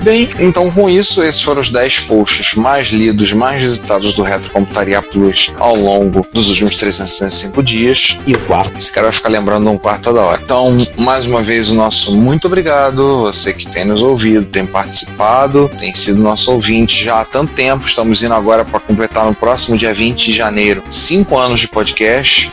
Bem, 0.01 0.29
então 0.39 0.71
com 0.71 0.89
isso, 0.89 1.21
esses 1.21 1.41
foram 1.41 1.59
os 1.59 1.69
10 1.69 2.01
posts 2.01 2.55
mais 2.55 2.87
lidos, 2.87 3.33
mais 3.33 3.61
visitados 3.61 4.13
do 4.13 4.23
Retrocomputaria 4.23 5.01
Plus 5.01 5.51
ao 5.57 5.75
longo 5.75 6.25
dos 6.33 6.49
últimos 6.49 6.77
365 6.77 7.61
dias. 7.61 8.17
E 8.25 8.33
o 8.33 8.39
quarto? 8.39 8.77
Esse 8.77 8.91
cara 8.91 9.07
vai 9.07 9.13
ficar 9.13 9.29
lembrando 9.29 9.69
um 9.69 9.77
quarto 9.77 10.03
toda 10.03 10.21
hora. 10.21 10.39
Então, 10.41 10.75
mais 10.97 11.25
uma 11.25 11.41
vez, 11.41 11.69
o 11.69 11.75
nosso 11.75 12.15
muito 12.15 12.47
obrigado. 12.47 13.23
Você 13.23 13.53
que 13.53 13.67
tem 13.67 13.85
nos 13.85 14.01
ouvido, 14.01 14.45
tem 14.45 14.65
participado, 14.65 15.69
tem 15.77 15.93
sido 15.93 16.21
nosso 16.21 16.51
ouvinte 16.51 17.03
já 17.03 17.19
há 17.19 17.25
tanto 17.25 17.53
tempo. 17.53 17.85
Estamos 17.85 18.23
indo 18.23 18.33
agora 18.33 18.63
para 18.63 18.79
completar 18.79 19.25
no 19.25 19.35
próximo 19.35 19.77
dia 19.77 19.93
20 19.93 20.25
de 20.25 20.33
janeiro, 20.33 20.83
cinco 20.89 21.37
anos 21.37 21.59
de 21.59 21.67
podcast. 21.67 22.51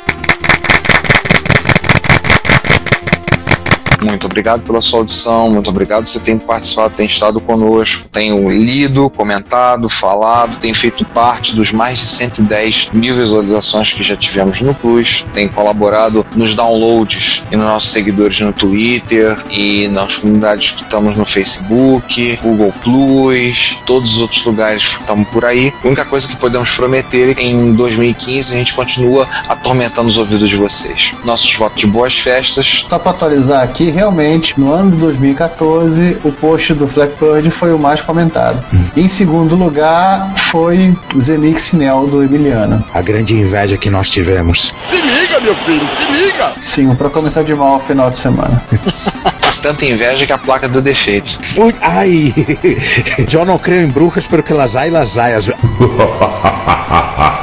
Muito 4.06 4.24
obrigado 4.24 4.62
pela 4.62 4.80
sua 4.80 5.00
audição, 5.00 5.50
muito 5.50 5.68
obrigado 5.68 6.04
por 6.04 6.10
você 6.10 6.20
ter 6.20 6.38
participado, 6.38 6.94
tem 6.94 7.06
estado 7.06 7.40
conosco, 7.40 8.08
tenho 8.08 8.48
lido, 8.48 9.10
comentado, 9.10 9.88
falado, 9.88 10.58
tem 10.58 10.72
feito 10.72 11.04
parte 11.06 11.56
dos 11.56 11.72
mais 11.72 11.98
de 11.98 12.06
110 12.06 12.90
mil 12.92 13.16
visualizações 13.16 13.92
que 13.92 14.02
já 14.02 14.16
tivemos 14.16 14.60
no 14.60 14.72
Plus, 14.74 15.26
tem 15.32 15.48
colaborado 15.48 16.24
nos 16.36 16.54
downloads 16.54 17.42
e 17.50 17.56
nos 17.56 17.66
nossos 17.66 17.90
seguidores 17.90 18.40
no 18.40 18.52
Twitter 18.52 19.36
e 19.50 19.88
nas 19.88 20.16
comunidades 20.16 20.70
que 20.70 20.82
estamos 20.82 21.16
no 21.16 21.24
Facebook, 21.24 22.38
Google 22.42 22.72
Plus, 22.82 23.80
todos 23.86 24.14
os 24.14 24.22
outros 24.22 24.44
lugares 24.44 24.86
que 24.86 25.00
estamos 25.00 25.28
por 25.30 25.44
aí. 25.44 25.72
A 25.82 25.86
única 25.86 26.04
coisa 26.04 26.28
que 26.28 26.36
podemos 26.36 26.70
prometer 26.70 27.30
é 27.30 27.34
que 27.34 27.44
em 27.44 27.72
2015 27.72 28.54
a 28.54 28.56
gente 28.56 28.72
continua 28.72 29.28
atormentando 29.48 30.08
os 30.08 30.16
ouvidos 30.16 30.48
de 30.48 30.56
vocês. 30.56 31.12
Nossos 31.24 31.52
votos 31.54 31.80
de 31.80 31.86
boas 31.86 32.16
festas, 32.16 32.86
Só 32.88 32.98
para 32.98 33.10
atualizar 33.10 33.62
aqui, 33.62 33.90
realmente, 33.96 34.60
no 34.60 34.72
ano 34.74 34.90
de 34.90 34.98
2014, 34.98 36.18
o 36.22 36.30
post 36.30 36.74
do 36.74 36.86
Blackbird 36.86 37.50
foi 37.50 37.72
o 37.72 37.78
mais 37.78 38.02
comentado. 38.02 38.62
Em 38.94 39.08
segundo 39.08 39.56
lugar, 39.56 40.30
foi 40.36 40.94
o 41.14 41.22
Zenix 41.22 41.72
Nel 41.72 42.06
do 42.06 42.22
Emiliano. 42.22 42.84
A 42.92 43.00
grande 43.00 43.34
inveja 43.34 43.78
que 43.78 43.88
nós 43.88 44.10
tivemos. 44.10 44.74
Se 44.90 45.00
liga, 45.00 45.40
meu 45.40 45.54
filho, 45.54 45.88
se 45.98 46.12
liga! 46.12 46.52
Sim, 46.60 46.94
para 46.94 47.08
comentar 47.08 47.42
de 47.42 47.54
mal 47.54 47.74
ao 47.74 47.80
final 47.80 48.10
de 48.10 48.18
semana. 48.18 48.62
tanta 49.62 49.86
inveja 49.86 50.26
que 50.26 50.32
a 50.32 50.38
placa 50.38 50.68
deu 50.68 50.82
defeito. 50.82 51.40
Ui, 51.58 51.74
ai! 51.80 52.34
Eu 53.32 53.44
não 53.46 53.58
creio 53.58 53.82
em 53.82 53.88
bruxas 53.88 54.26
porque 54.26 54.52
las 54.52 54.76
hay, 54.76 54.90
las 54.90 55.16
hay. 55.16 55.32
Às, 55.34 55.48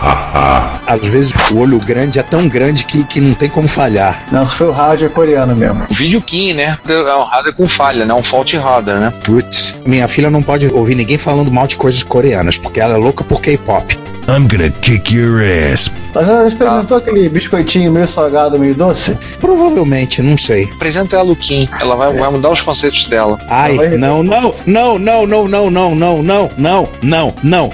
às 0.93 1.07
vezes 1.07 1.33
o 1.51 1.57
olho 1.57 1.79
grande 1.79 2.19
é 2.19 2.23
tão 2.23 2.47
grande 2.47 2.85
que, 2.85 3.03
que 3.03 3.19
não 3.21 3.33
tem 3.33 3.49
como 3.49 3.67
falhar. 3.67 4.23
Não, 4.31 4.45
se 4.45 4.55
foi 4.55 4.67
o 4.67 4.71
hardware 4.71 5.11
coreano 5.11 5.55
mesmo. 5.55 5.83
O 5.89 5.93
vídeo 5.93 6.21
key, 6.21 6.53
né? 6.53 6.77
É 6.87 7.15
um 7.15 7.23
hardware 7.23 7.55
com 7.55 7.67
falha, 7.67 8.05
né? 8.05 8.13
Um 8.13 8.23
fault 8.23 8.55
hardware, 8.57 8.99
né? 8.99 9.13
Putz, 9.23 9.79
minha 9.85 10.07
filha 10.07 10.29
não 10.29 10.41
pode 10.41 10.67
ouvir 10.67 10.95
ninguém 10.95 11.17
falando 11.17 11.51
mal 11.51 11.67
de 11.67 11.75
coisas 11.75 12.03
coreanas, 12.03 12.57
porque 12.57 12.79
ela 12.79 12.93
é 12.95 12.97
louca 12.97 13.23
por 13.23 13.41
K-pop. 13.41 13.97
I'm 14.25 14.47
gonna 14.47 14.69
kick 14.81 15.13
your 15.13 15.41
ass. 15.41 15.81
Mas 16.15 16.29
ela 16.29 16.47
experimentou 16.47 16.95
aquele 16.97 17.27
biscoitinho 17.27 17.91
meio 17.91 18.07
salgado, 18.07 18.57
meio 18.57 18.73
doce? 18.73 19.17
Provavelmente, 19.41 20.21
não 20.21 20.37
sei. 20.37 20.69
Apresenta 20.75 21.17
ela 21.17 21.31
o 21.31 21.35
Kim. 21.35 21.67
Ela 21.81 21.95
vai, 21.95 22.13
vai 22.13 22.29
mudar 22.31 22.49
os 22.49 22.61
conceitos 22.61 23.05
dela. 23.05 23.37
Ai, 23.49 23.75
vai- 23.75 23.97
não, 23.97 24.23
não, 24.23 24.53
não, 24.65 24.97
não, 24.97 25.27
não, 25.27 25.47
não, 25.47 25.69
não, 25.69 25.95
não, 25.95 26.21
não, 26.23 26.49
não, 26.57 26.87
não, 27.01 27.33
não. 27.43 27.69